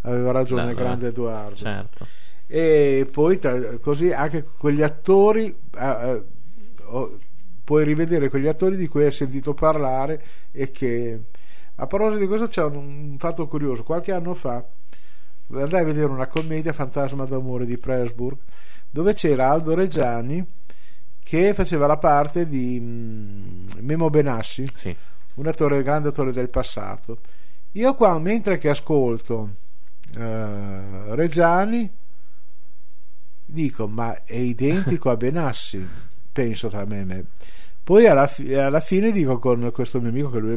aveva 0.04 0.32
ragione 0.32 0.64
No, 0.64 0.70
il 0.70 0.76
grande 0.78 1.08
Edoardo. 1.10 1.56
Certo. 1.58 2.08
e 2.48 3.06
poi 3.12 3.38
così 3.82 4.14
anche 4.14 4.46
quegli 4.58 4.82
attori 4.82 5.54
eh, 5.78 6.24
ho- 6.86 7.18
puoi 7.66 7.84
rivedere 7.84 8.30
quegli 8.30 8.48
attori 8.48 8.78
di 8.78 8.88
cui 8.88 9.04
hai 9.04 9.12
sentito 9.12 9.54
parlare 9.54 10.24
e 10.54 10.72
che 10.72 11.24
a 11.76 11.88
proposito 11.88 12.22
di 12.22 12.28
questo 12.28 12.48
c'è 12.48 12.64
un, 12.64 12.76
un 12.78 13.16
fatto 13.20 13.48
curioso. 13.48 13.84
Qualche 13.84 14.14
anno 14.14 14.34
fa 14.34 14.64
andai 15.52 15.82
a 15.82 15.84
vedere 15.84 16.06
una 16.10 16.28
commedia 16.28 16.72
Fantasma 16.72 17.26
d'amore 17.26 17.66
di 17.66 17.78
Pressburg 17.78 18.38
dove 18.98 19.14
c'era 19.14 19.52
Aldo 19.52 19.76
Reggiani 19.76 20.44
che 21.22 21.54
faceva 21.54 21.86
la 21.86 21.98
parte 21.98 22.48
di 22.48 22.80
mm, 22.82 23.68
Memo 23.82 24.10
Benassi 24.10 24.66
Sì. 24.74 24.96
un 25.36 25.46
attore, 25.46 25.84
grande 25.84 26.08
attore 26.10 26.32
del 26.32 26.50
passato. 26.50 27.20
Io 27.74 27.94
qua, 27.94 28.18
mentre 28.18 28.58
che 28.58 28.70
ascolto 28.70 29.50
eh, 30.16 31.14
Reggiani, 31.14 31.92
dico, 33.46 33.88
ma 33.88 34.24
è 34.24 34.36
identico 34.36 35.12
a 35.12 35.16
Benassi, 35.16 35.86
penso 36.32 36.70
tra 36.70 36.84
me 36.86 37.00
e 37.02 37.06
me. 37.06 37.26
Poi 37.84 38.08
alla, 38.08 38.26
fi- 38.26 38.52
alla 38.56 38.80
fine 38.80 39.12
dico 39.12 39.38
con 39.38 39.70
questo 39.72 40.00
mio 40.02 40.10
amico 40.10 40.32
che 40.32 40.40
lui 40.40 40.54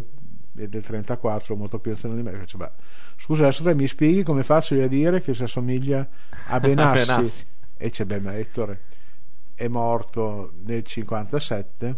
è 0.57 0.67
del 0.67 0.83
34, 0.83 1.57
molto 1.57 1.79
più 1.79 1.91
anziano 1.91 2.15
di 2.15 2.23
me, 2.23 2.33
faccio, 2.33 2.57
"Ma 2.57 2.71
scusa, 3.19 3.43
adesso 3.43 3.65
te 3.65 3.75
mi 3.75 3.87
spieghi 3.87 4.23
come 4.23 4.43
faccio 4.45 4.75
io 4.77 4.85
a 4.85 4.89
dire 4.89 5.21
che 5.21 5.35
si 5.35 5.43
assomiglia 5.43 6.09
a 6.49 6.59
Benassi? 6.61 7.05
Benassi. 7.07 7.47
E 7.83 7.89
c'è 7.89 8.05
ma 8.21 8.37
Ettore 8.37 8.81
è 9.61 9.69
morto 9.69 10.53
nel 10.65 10.83
57 10.83 11.97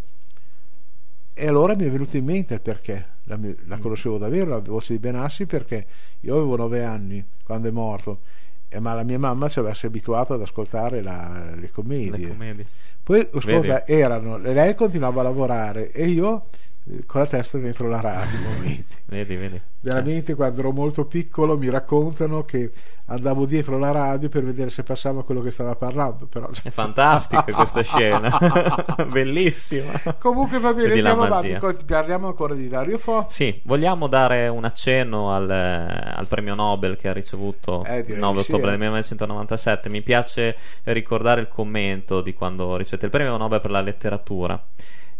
e 1.32 1.46
allora 1.46 1.76
mi 1.76 1.84
è 1.84 1.90
venuto 1.90 2.16
in 2.16 2.24
mente 2.24 2.54
il 2.54 2.60
perché. 2.60 3.10
La, 3.24 3.38
la 3.66 3.78
conoscevo 3.78 4.18
davvero 4.18 4.50
la 4.50 4.58
voce 4.58 4.94
di 4.94 4.98
Benassi 4.98 5.46
perché 5.46 5.86
io 6.20 6.34
avevo 6.34 6.56
nove 6.56 6.84
anni 6.84 7.24
quando 7.44 7.68
è 7.68 7.70
morto. 7.70 8.20
E, 8.68 8.80
ma 8.80 8.94
la 8.94 9.04
mia 9.04 9.18
mamma 9.18 9.48
ci 9.48 9.60
aveva 9.60 9.76
abituato 9.80 10.34
ad 10.34 10.40
ascoltare 10.40 11.02
la- 11.02 11.54
le 11.54 11.70
commedie. 11.70 12.16
Le 12.16 12.28
commedie. 12.28 12.66
poi 13.02 13.28
ascolta, 13.32 13.86
erano 13.86 14.38
lei 14.38 14.74
continuava 14.74 15.20
a 15.20 15.24
lavorare 15.24 15.92
e 15.92 16.06
io 16.08 16.46
eh, 16.46 16.71
con 17.06 17.20
la 17.20 17.26
testa 17.26 17.58
dentro 17.58 17.88
la 17.88 18.00
radio 18.00 18.38
momenti. 18.42 19.00
Vedi, 19.04 19.36
vedi. 19.36 19.60
veramente 19.80 20.34
quando 20.34 20.60
ero 20.60 20.72
molto 20.72 21.04
piccolo 21.04 21.56
mi 21.58 21.68
raccontano 21.68 22.44
che 22.44 22.70
andavo 23.06 23.44
dietro 23.44 23.78
la 23.78 23.90
radio 23.90 24.28
per 24.30 24.42
vedere 24.42 24.70
se 24.70 24.82
passava 24.82 25.22
quello 25.22 25.42
che 25.42 25.50
stava 25.50 25.74
parlando 25.76 26.24
però 26.26 26.48
È 26.62 26.70
fantastica 26.70 27.44
questa 27.44 27.82
scena. 27.84 28.38
Bellissima. 29.10 30.00
comunque 30.18 30.58
va 30.60 30.72
bene 30.72 30.88
Vedi 30.88 31.00
andiamo 31.00 31.24
avanti 31.24 31.84
parliamo 31.84 32.28
ancora 32.28 32.54
di 32.54 32.68
Dario 32.68 32.96
Fo 32.96 33.26
Sì, 33.28 33.60
vogliamo 33.64 34.06
dare 34.06 34.48
un 34.48 34.64
accenno 34.64 35.30
al, 35.34 35.50
al 35.50 36.26
premio 36.26 36.54
Nobel 36.54 36.96
che 36.96 37.08
ha 37.08 37.12
ricevuto 37.12 37.84
Eh, 37.84 37.98
il 37.98 38.04
direi 38.04 38.20
9 38.20 38.36
di 38.38 38.42
sì, 38.44 38.50
ottobre 38.50 38.68
eh. 38.68 38.70
del 38.70 38.80
1997. 38.80 39.88
Mi 39.90 40.00
piace 40.00 40.56
ricordare 40.84 41.40
il 41.42 41.48
commento 41.48 42.22
di 42.22 42.32
quando 42.32 42.76
ricevette 42.76 43.04
il 43.04 43.10
premio 43.10 43.36
Nobel 43.36 43.60
per 43.60 43.70
la 43.70 43.80
letteratura. 43.82 44.60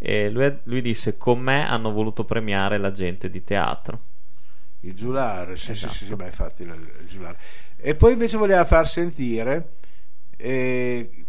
E 0.04 0.28
lui, 0.30 0.58
lui 0.64 0.80
disse: 0.82 1.16
Con 1.16 1.38
me 1.40 1.64
hanno 1.66 1.92
voluto 1.92 2.24
premiare 2.24 2.76
la 2.78 2.90
gente 2.90 3.30
di 3.30 3.44
teatro. 3.44 4.00
il 4.80 4.94
giurare 4.94 5.56
sì 5.56 5.70
Esatto. 5.70 5.92
sì 5.92 5.98
sì, 6.00 6.04
sì 6.06 6.14
ma 6.16 6.24
infatti 6.24 6.62
il, 6.64 6.92
giurare 7.08 7.38
e 7.76 7.94
poi 7.94 8.12
invece 8.14 8.36
voleva 8.36 8.64
far 8.64 8.88
sentire 8.88 9.74
eh, 10.36 11.24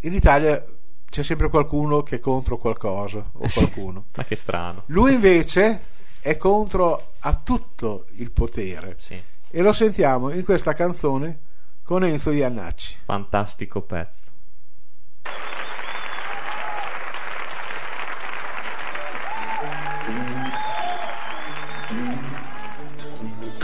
in 0.00 0.12
Italia 0.12 0.64
c'è 1.10 1.22
sempre 1.24 1.48
qualcuno 1.48 2.02
che 2.04 2.16
è 2.16 2.20
contro 2.20 2.56
qualcosa 2.58 3.18
o 3.32 3.46
qualcuno 3.52 4.04
Ma 4.14 4.24
che 4.24 4.36
strano. 4.36 4.84
lui 4.86 5.14
invece 5.14 5.80
è 6.20 6.36
contro 6.36 7.14
a 7.18 7.34
tutto 7.34 8.06
il 8.16 8.30
potere 8.30 8.94
Sì, 8.98 9.20
e 9.50 9.60
lo 9.60 9.72
sentiamo 9.72 10.30
in 10.30 10.44
questa 10.44 10.72
canzone 10.74 11.38
con 11.82 12.04
Enzo 12.04 12.30
Iannacci 12.30 12.94
fantastico 13.06 13.80
pezzo. 13.82 14.26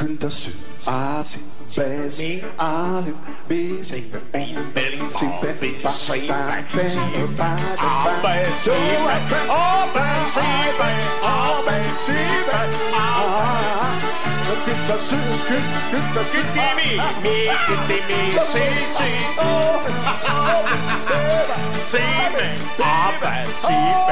skynda 0.05 0.31
sig 0.31 0.53
att 0.85 1.27
simba, 1.27 1.71
simba, 1.71 2.39
simba, 3.11 3.39
simba, 5.63 5.93
simba, 5.93 6.75
simba, 6.75 7.59
Skynda 14.65 14.99
sig, 14.99 15.19
skynda 15.91 16.25
sig, 16.25 16.43
skynda 16.43 16.75
mig, 16.75 16.97
mig, 17.23 17.49
skynda 17.67 17.99
mig, 18.09 18.29
se, 18.47 18.65
se, 18.97 19.11
se 21.87 22.05
mig, 22.37 22.57
apa, 22.79 23.33
se 23.67 24.05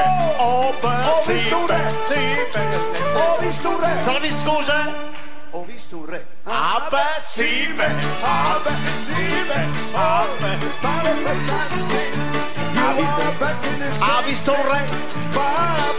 visto 5.93 5.97
un 5.97 6.05
re, 6.05 6.25
Ah 6.43 6.87
beh, 6.89 7.21
sì, 7.21 7.67
beh, 7.73 7.93
Ah, 8.23 8.59
beh, 8.63 8.71
sì, 9.05 9.45
beh, 9.47 9.67
ah 9.93 10.25
beh. 10.39 10.57
Fare 10.79 11.13
quest'anno, 11.21 11.87
Ha 12.75 12.93
visto- 12.93 13.21
this 13.37 14.01
Ha 14.01 14.21
visto 14.25 14.53
un 14.53 14.71
re? 14.71 14.89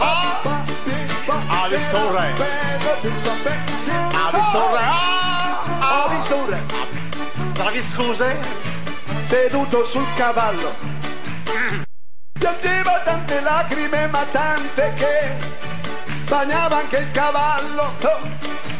Ah, 0.09 0.41
Ha 1.47 1.67
visto 1.67 1.97
un 1.97 2.11
re? 2.11 2.33
Ha 4.11 4.31
visto 4.31 4.57
un 4.57 4.73
re? 4.73 4.83
Ah, 4.83 6.05
Ho 6.05 6.09
visto 6.09 6.35
un 6.35 6.49
re 6.49 6.63
Salvi 7.55 7.81
scuse? 7.81 8.37
seduto 9.27 9.85
sul 9.85 10.05
cavallo. 10.15 10.73
Piangeva 12.37 12.99
tante 13.03 13.39
lacrime, 13.39 14.07
ma 14.07 14.23
tante 14.31 14.93
che 14.95 15.35
bagnava 16.27 16.77
anche 16.77 16.97
il 16.97 17.11
cavallo. 17.11 17.93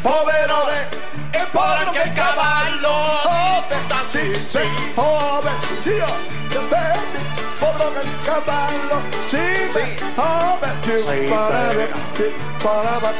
Oh, 0.08 0.22
povero 0.22 0.66
re, 0.66 0.88
e 1.32 1.44
poi 1.50 1.84
anche 1.84 2.02
il 2.06 2.12
cavallo. 2.12 2.88
Oh, 2.88 3.64
sì, 4.12 4.40
sì, 4.48 4.60
oh, 4.94 5.40
beh, 5.42 5.82
sì, 5.82 5.98
oh, 5.98 6.60
baby, 6.68 7.18
povero 7.58 7.92
che 7.92 8.00
il 8.06 8.22
cavallo. 8.22 9.02
Sì, 9.26 9.68
sì, 9.68 10.04
oh, 10.14 10.58
beh, 10.60 10.70
sì, 10.82 11.00
Sì, 11.00 11.26
parava, 11.28 11.86
sì, 12.14 12.34
parava, 12.62 13.12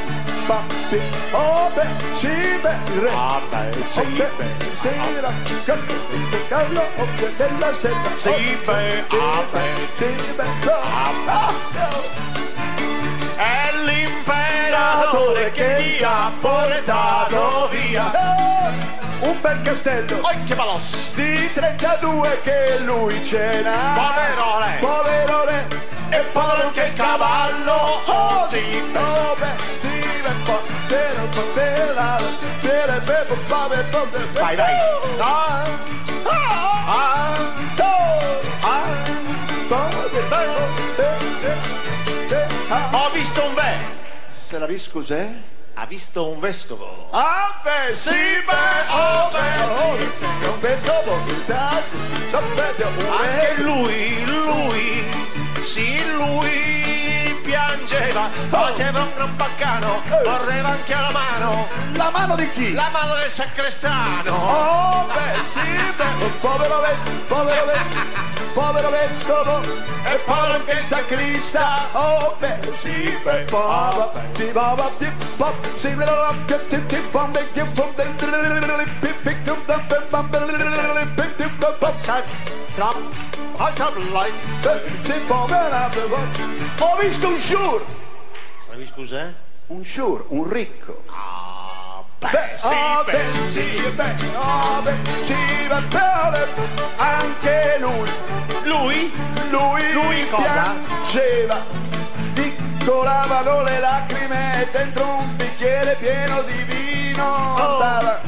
ba, 0.46 0.62
sì, 0.88 1.00
oh, 1.32 1.70
beh, 1.74 2.18
sì, 2.18 2.58
beh, 2.62 2.76
il 2.94 3.00
re. 3.00 3.10
Ah 3.12 3.40
beh, 3.50 3.82
sì, 3.82 4.02
beh, 4.02 4.64
Sera, 4.80 5.32
Carlo, 6.48 6.82
occhio 6.98 7.32
della 7.36 7.74
sera. 7.80 8.00
sì, 8.14 8.58
beh, 8.64 9.04
ah 9.08 9.42
beh. 9.50 9.88
Sì, 9.98 10.32
beh, 10.36 10.70
ah, 10.70 11.52
È 13.34 13.74
l'imperatore 14.76 15.52
che 15.52 15.76
mi 15.78 16.02
ha 16.02 16.30
portato 16.40 17.68
via. 17.70 18.12
Eh, 18.12 18.94
Un 19.20 19.40
bel 19.40 19.62
castello 19.62 20.20
che 20.44 20.54
balos! 20.54 21.12
di 21.14 21.50
32 21.54 22.40
che 22.42 22.78
lui 22.80 23.24
ce 23.24 23.62
n'ha. 23.62 23.94
Povero 23.94 24.58
re! 24.58 24.76
Povero 24.80 25.44
re, 25.44 25.66
E 26.10 26.20
poi 26.32 26.60
anche 26.60 26.82
il 26.84 26.92
cavallo! 26.92 28.02
Oh, 28.04 28.46
sì. 28.48 28.82
Oh, 28.94 29.36
beh, 29.38 29.56
sì, 29.80 30.02
po-. 30.44 30.64
Vai, 34.32 34.56
vai. 34.56 34.74
Ah, 35.18 35.64
ah, 36.24 36.34
ah, 36.86 37.34
oh, 37.78 37.80
ah, 37.80 38.15
Ho 44.62 44.66
visto 44.66 44.90
scusè? 44.90 45.28
ha 45.78 45.84
visto 45.84 46.26
un 46.28 46.40
vescovo. 46.40 47.08
Ah, 47.10 47.60
beh, 47.62 47.92
sì, 47.92 48.10
beh, 48.10 48.90
oh, 48.90 49.28
beh, 49.30 50.08
sì, 50.18 50.24
beh, 50.40 50.46
un 50.48 50.60
vescovo, 50.60 51.20
chissà, 51.26 51.82
Anche 52.32 53.54
lui, 53.60 54.24
lui, 54.24 55.04
sì, 55.62 56.02
lui 56.12 57.38
piangeva, 57.44 58.30
faceva 58.48 59.00
un 59.02 59.10
gran 59.14 59.36
baccano, 59.36 60.02
mordeva 60.24 60.68
anche 60.68 60.94
la 60.94 61.10
mano, 61.10 61.68
La 61.92 62.10
mano 62.10 62.36
di 62.36 62.50
chi? 62.52 62.72
la 62.72 62.88
mano 62.90 63.14
del 63.16 63.30
sacrestano. 63.30 64.34
Oh, 64.34 65.06
beh, 65.12 65.34
sì, 65.52 65.92
beh, 65.94 66.24
un 66.24 66.38
povero 66.40 66.80
vescovo, 66.80 67.16
povero 67.28 67.64
vescovo, 67.66 68.34
povero 68.56 68.88
vescovo, 68.88 69.60
e 70.10 70.16
povero 70.24 70.54
anche 70.54 70.72
il 70.72 70.86
sacrista. 70.88 71.88
Oh, 71.92 72.34
beh, 72.38 72.72
sì, 72.80 73.14
beh, 73.22 73.44
ti 73.44 74.44
papa, 74.46 74.90
ti 74.98 75.12
pop, 75.36 75.74
si 75.74 75.88
me 75.94 76.06
lo 76.06 76.34
ti 76.46 76.54
ti 76.68 76.86
ti 76.86 76.96
pom, 77.10 77.32
ti 77.32 77.44
ti 77.52 77.62
pom, 77.74 77.94
ti 77.94 78.02
ti 78.16 78.26
ti 78.26 78.96
ti 79.00 79.20
ti 79.20 79.44
Sai, 82.02 82.22
Trump, 82.76 83.14
I 83.58 83.72
some 83.74 84.12
light. 84.12 84.32
Ho 86.78 86.96
visto 87.00 87.28
un 87.28 87.38
sciur, 87.38 87.84
Sapevi 88.64 88.86
scusa? 88.86 89.34
un 89.66 89.82
sciur, 89.84 90.24
un 90.28 90.48
ricco. 90.48 91.02
Ah, 91.08 92.02
beh, 92.20 92.52
sì, 92.54 92.68
oh, 92.68 93.04
beh. 93.04 93.12
beh, 93.12 93.50
sì, 93.50 93.90
beh, 93.90 94.14
oh, 94.36 94.82
beh, 94.82 94.94
sì, 95.26 95.66
beh, 95.66 95.80
beh, 95.88 96.48
anche 96.96 97.76
lui, 97.80 98.08
Lui? 98.66 99.12
lui, 99.50 99.92
Lui 99.92 100.28
cosa? 100.28 100.74
piangeva, 100.84 101.58
piccolavano 102.34 103.62
le 103.62 103.78
lacrime 103.80 104.68
dentro 104.72 105.04
un 105.06 105.36
bicchiere 105.36 105.96
pieno 105.98 106.42
di 106.42 106.62
vino, 106.64 107.24
Oh. 107.24 107.72
andava 107.72 108.20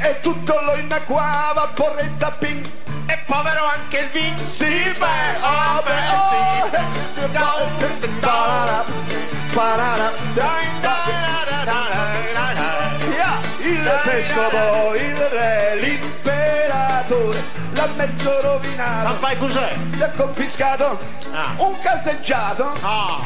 e 0.00 0.20
tutto 0.20 0.60
lo 0.64 0.74
innacquava, 0.76 1.70
porretta 1.74 2.30
ping, 2.38 2.66
E 3.06 3.18
povero 3.26 3.64
anche 3.64 3.98
il 3.98 4.08
vin. 4.08 4.48
sì, 4.48 4.94
beh, 4.98 5.36
oh, 5.40 5.82
beh, 5.82 6.08
oh, 6.10 6.68
beh, 6.70 8.08
parara, 8.20 8.84
parara, 9.54 10.10
dai, 10.34 10.66
Yeah, 11.08 11.17
il 13.78 14.00
vescovo, 14.04 14.94
il 14.94 15.16
re, 15.16 15.76
l'imperatore, 15.80 17.42
l'ha 17.72 17.88
mezzo 17.96 18.40
rovinato, 18.40 19.06
Sampai 19.08 19.38
cos'è? 19.38 19.74
gli 19.92 20.02
ha 20.02 20.10
confiscato 20.16 20.98
Ah. 21.32 21.54
un 21.58 21.78
caseggiato 21.80 22.72
Ah, 22.82 23.18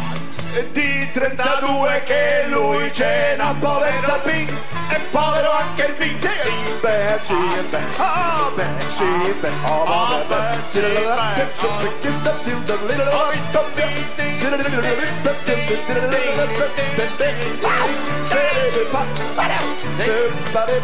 di 0.73 1.11
32 1.13 2.03
che 2.05 2.45
lui 2.49 2.93
cena, 2.93 3.55
povero 3.59 4.21
Pink 4.25 4.51
e 4.91 4.99
povero 5.11 5.51
anche 5.53 5.85
il 5.85 5.93
Pink. 5.95 6.29
Sì, 6.41 6.51
beh, 6.81 7.19
sì, 7.27 7.35
beh, 7.71 7.79
oh, 7.97 8.53
beh, 8.55 8.65
sì, 8.97 9.35
beh, 9.41 9.51
oh, 9.65 10.25
beh, 10.27 10.35
beh, 10.35 10.57
sì, 10.71 10.81
Ho 13.11 13.31
visto 13.31 13.71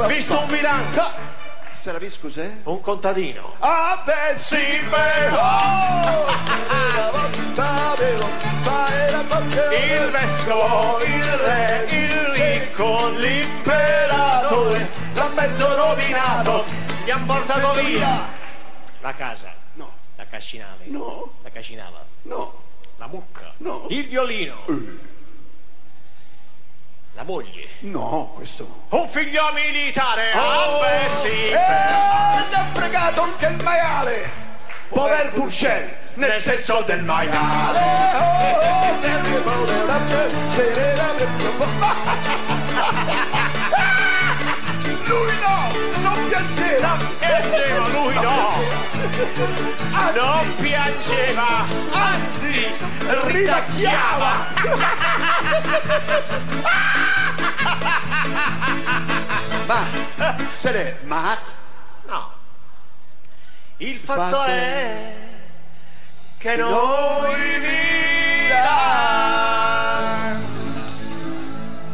visto 0.06 0.38
un 0.40 0.48
bilancio. 0.48 1.02
Se 1.74 1.92
la 1.92 1.98
vi 1.98 2.10
scusè? 2.10 2.50
Un 2.64 2.80
contadino. 2.80 3.54
Ah, 3.60 4.02
oh! 5.32 6.26
Il 9.70 10.10
vescovo, 10.10 11.00
il 11.04 11.24
re, 11.36 11.86
il 11.88 12.24
ricco, 12.32 13.08
l'imperatore, 13.10 14.88
l'ha 15.14 15.28
mezzo 15.34 15.74
rovinato, 15.74 16.64
gli 17.04 17.10
han 17.10 17.24
portato 17.26 17.72
via. 17.80 18.26
la 19.00 19.14
casa, 19.14 19.52
No, 19.74 19.90
la 20.16 20.24
cascinave, 20.26 20.84
no, 20.86 21.32
la 21.42 21.50
cascinava, 21.50 22.04
no, 22.22 22.62
la 22.96 23.06
mucca, 23.06 23.52
No. 23.58 23.86
il 23.90 24.06
violino, 24.06 24.56
la 24.66 24.74
moglie, 27.28 27.68
no, 27.80 28.32
questo 28.34 28.66
un 28.88 29.06
figlio 29.06 29.52
militare, 29.52 30.32
ah 30.32 30.78
beh 30.80 31.10
sì, 31.20 31.26
E 31.28 31.50
gli 31.50 32.54
ha 32.54 32.66
fregato 32.72 33.20
anche 33.20 33.46
il 33.48 33.62
maiale, 33.62 34.30
pover 34.88 35.30
Purcell, 35.32 35.90
nel 36.14 36.42
senso 36.42 36.82
del 36.86 37.04
maiale. 37.04 38.16
Lui 45.04 45.36
no, 45.38 45.70
non 46.00 46.28
piangeva. 46.28 46.96
piangeva 47.18 47.88
lui 47.88 48.14
no, 48.14 48.54
non 50.14 50.54
piangeva, 50.56 51.66
anzi 51.92 52.74
ridacchiava. 53.26 54.46
Ma 59.68 59.84
se 60.58 60.72
l'è 60.72 60.96
mat? 61.02 61.40
No. 62.06 62.32
Il 63.76 63.98
fatto 63.98 64.20
fatto 64.22 64.44
è 64.44 64.52
è 64.52 65.12
che 66.38 66.56
Noi 66.56 67.60
vita, 67.60 68.64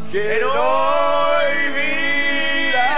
che 0.09 0.39
noi 0.41 1.73
vita, 1.73 2.93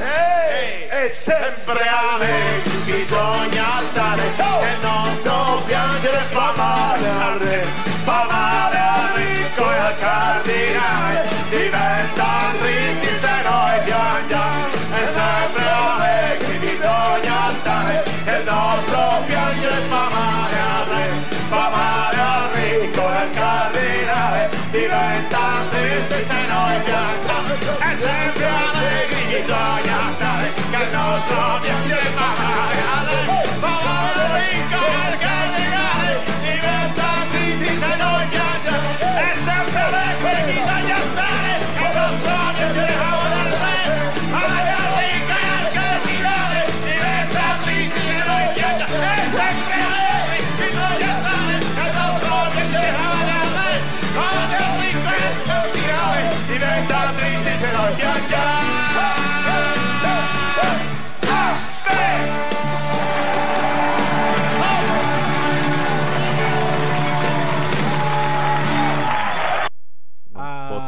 e, 0.00 0.88
e 0.90 1.10
sempre 1.22 1.86
allegri 1.86 2.78
bisogna 2.84 3.82
stare, 3.90 4.22
che 4.36 4.68
il 4.72 4.80
nostro 4.80 5.62
piangere 5.66 6.18
fa 6.30 6.52
male 6.56 7.08
al 7.08 7.38
re, 7.40 7.66
fa 8.04 8.24
male 8.24 8.78
al 8.78 9.12
ricco 9.16 9.70
e 9.70 9.76
al 9.76 9.98
cardinale, 9.98 10.67
laittaa 24.98 25.64
pystyssä 25.70 26.34
noin 26.48 26.82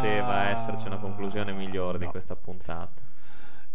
poteva 0.01 0.49
esserci 0.49 0.87
una 0.87 0.97
conclusione 0.97 1.53
migliore 1.53 1.99
di 1.99 2.05
No. 2.07 2.11
questa 2.11 2.35
puntata. 2.35 3.03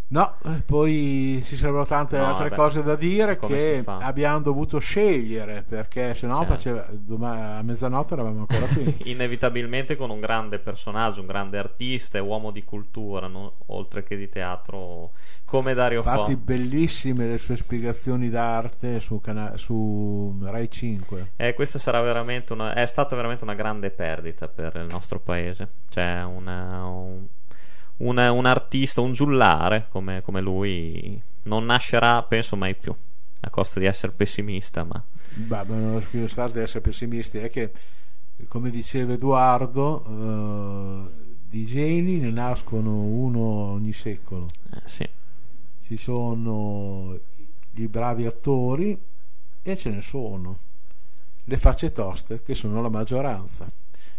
No, 0.07 0.35
eh, 0.45 0.61
poi 0.63 1.41
ci 1.43 1.55
sarebbero 1.57 1.85
tante 1.85 2.15
No, 2.17 2.27
altre 2.27 2.49
beh, 2.49 2.55
cose 2.55 2.83
da 2.83 2.95
dire 2.95 3.37
come 3.37 3.55
che 3.57 3.83
abbiamo 3.85 4.39
dovuto 4.39 4.77
scegliere 4.77 5.63
perché 5.67 6.13
sennò 6.13 6.37
Certo. 6.39 6.53
faceva, 6.53 6.87
doma- 6.91 7.57
a 7.57 7.63
mezzanotte 7.63 8.13
eravamo 8.13 8.41
ancora 8.41 8.67
qui. 8.67 8.97
Inevitabilmente 9.09 9.95
con 9.95 10.11
un 10.11 10.19
grande 10.19 10.59
personaggio, 10.59 11.21
un 11.21 11.27
grande 11.27 11.57
artista 11.57 12.19
e 12.19 12.21
uomo 12.21 12.51
di 12.51 12.63
cultura, 12.63 13.25
no? 13.27 13.53
oltre 13.67 14.03
che 14.03 14.15
di 14.15 14.29
teatro, 14.29 15.13
come 15.43 15.73
Dario 15.73 15.97
Infatti 15.99 16.33
Fo. 16.33 16.39
bellissime 16.39 17.25
le 17.25 17.39
sue 17.39 17.57
spiegazioni 17.57 18.29
d'arte 18.29 18.99
su, 18.99 19.19
cana- 19.19 19.57
su 19.57 20.37
Rai 20.43 20.69
5. 20.69 21.31
Eh, 21.35 21.55
questa 21.55 21.79
sarà 21.79 21.99
veramente 22.01 22.53
una, 22.53 22.75
è 22.75 22.85
stata 22.85 23.15
veramente 23.15 23.43
una 23.43 23.55
grande 23.55 23.89
perdita 23.89 24.47
per 24.47 24.75
il 24.75 24.85
nostro 24.87 25.19
paese. 25.19 25.67
Cioè, 25.89 26.23
una- 26.23 26.85
un, 26.85 27.25
una- 27.97 28.31
un 28.31 28.45
artista, 28.45 29.01
un 29.01 29.12
giullare 29.13 29.88
come, 29.89 30.21
come 30.21 30.41
lui, 30.41 31.21
non 31.43 31.65
nascerà, 31.65 32.21
penso, 32.23 32.55
mai 32.55 32.75
più. 32.75 32.93
A 33.41 33.49
costo 33.49 33.79
di 33.79 33.86
essere 33.86 34.12
pessimista, 34.12 34.84
ma 34.84 35.01
Beh, 35.36 35.63
non 35.65 36.03
stare 36.27 36.51
di 36.53 36.60
essere 36.60 36.81
pessimisti, 36.81 37.38
è 37.38 37.49
che 37.49 37.71
come 38.47 38.69
diceva 38.69 39.13
Edoardo, 39.13 40.03
eh, 40.05 41.23
di 41.49 41.65
geni 41.65 42.17
ne 42.19 42.31
nascono 42.31 43.01
uno 43.01 43.39
ogni 43.39 43.93
secolo. 43.93 44.47
Eh, 44.73 44.81
sì. 44.86 45.08
Ci 45.86 45.97
sono 45.97 47.17
i 47.73 47.88
bravi 47.88 48.25
attori 48.25 48.99
e 49.62 49.77
ce 49.77 49.89
ne 49.89 50.01
sono. 50.01 50.58
Le 51.43 51.58
facce 51.58 51.91
toste 51.91 52.41
che 52.41 52.55
sono 52.55 52.81
la 52.81 52.89
maggioranza. 52.89 53.69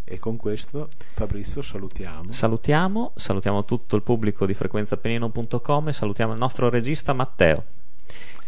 E 0.09 0.21
con 0.21 0.37
questo 0.37 0.88
Fabrizio 1.14 1.62
salutiamo. 1.62 2.31
Salutiamo, 2.31 3.12
salutiamo 3.16 3.64
tutto 3.64 3.97
il 3.97 4.03
pubblico 4.03 4.47
di 4.47 4.55
frequenzapenino.com 4.55 5.88
e 5.88 5.92
salutiamo 5.92 6.33
il 6.33 6.38
nostro 6.38 6.69
regista 6.69 7.12
Matteo. 7.12 7.64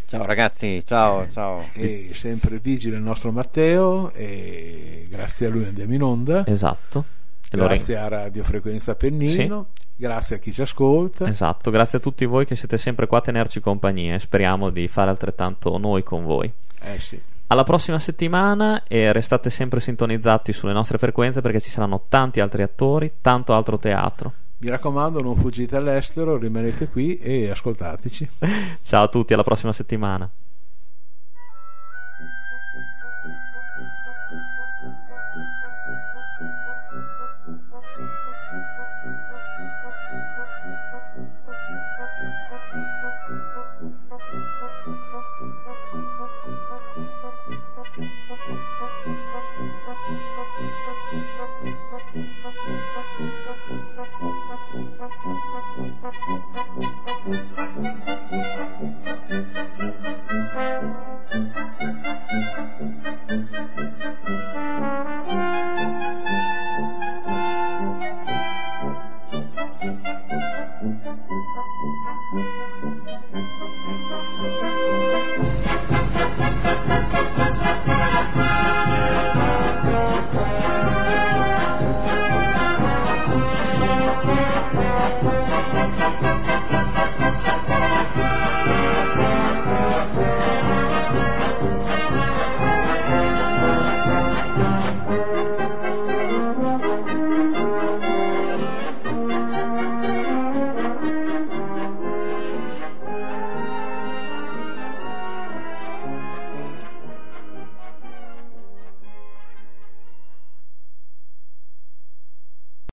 Ciao 0.05 0.25
ragazzi, 0.25 0.81
ciao, 0.85 1.29
ciao. 1.29 1.69
E 1.73 2.11
sempre 2.13 2.59
vigile 2.59 2.95
il 2.95 3.03
nostro 3.03 3.33
Matteo 3.33 4.09
e 4.11 5.05
grazie 5.09 5.47
a 5.47 5.49
lui 5.49 5.65
andiamo 5.65 5.93
in 5.93 6.01
onda. 6.01 6.45
Esatto. 6.47 7.03
E 7.51 7.57
Grazie 7.57 7.97
a 7.97 8.07
Radio 8.07 8.43
Frequenza 8.45 8.95
Pennino, 8.95 9.71
grazie 9.95 10.37
a 10.37 10.39
chi 10.39 10.53
ci 10.53 10.61
ascolta. 10.61 11.27
Esatto, 11.27 11.71
grazie 11.71 11.97
a 11.97 12.01
tutti 12.01 12.23
voi 12.23 12.45
che 12.45 12.55
siete 12.55 12.77
sempre 12.77 13.05
qua 13.05 13.17
a 13.17 13.21
tenerci 13.21 13.59
compagnia 13.59 14.15
e 14.15 14.19
speriamo 14.19 14.69
di 14.69 14.87
fare 14.87 15.09
altrettanto 15.09 15.77
noi 15.77 16.03
con 16.03 16.23
voi. 16.23 16.49
Eh 16.83 16.99
sì. 16.99 17.21
Alla 17.51 17.63
prossima 17.63 17.97
settimana 17.97 18.83
e 18.83 19.11
restate 19.11 19.49
sempre 19.49 19.79
sintonizzati 19.79 20.53
sulle 20.53 20.71
nostre 20.71 20.99
frequenze 20.99 21.41
perché 21.41 21.59
ci 21.59 21.71
saranno 21.71 22.05
tanti 22.07 22.41
altri 22.41 22.61
attori, 22.61 23.13
tanto 23.21 23.55
altro 23.55 23.79
teatro. 23.79 24.33
Mi 24.57 24.69
raccomando, 24.69 25.19
non 25.19 25.35
fuggite 25.35 25.75
all'estero, 25.75 26.37
rimanete 26.37 26.87
qui 26.89 27.17
e 27.17 27.49
ascoltateci. 27.49 28.29
Ciao 28.83 29.03
a 29.05 29.07
tutti, 29.07 29.33
alla 29.33 29.41
prossima 29.41 29.73
settimana. 29.73 30.29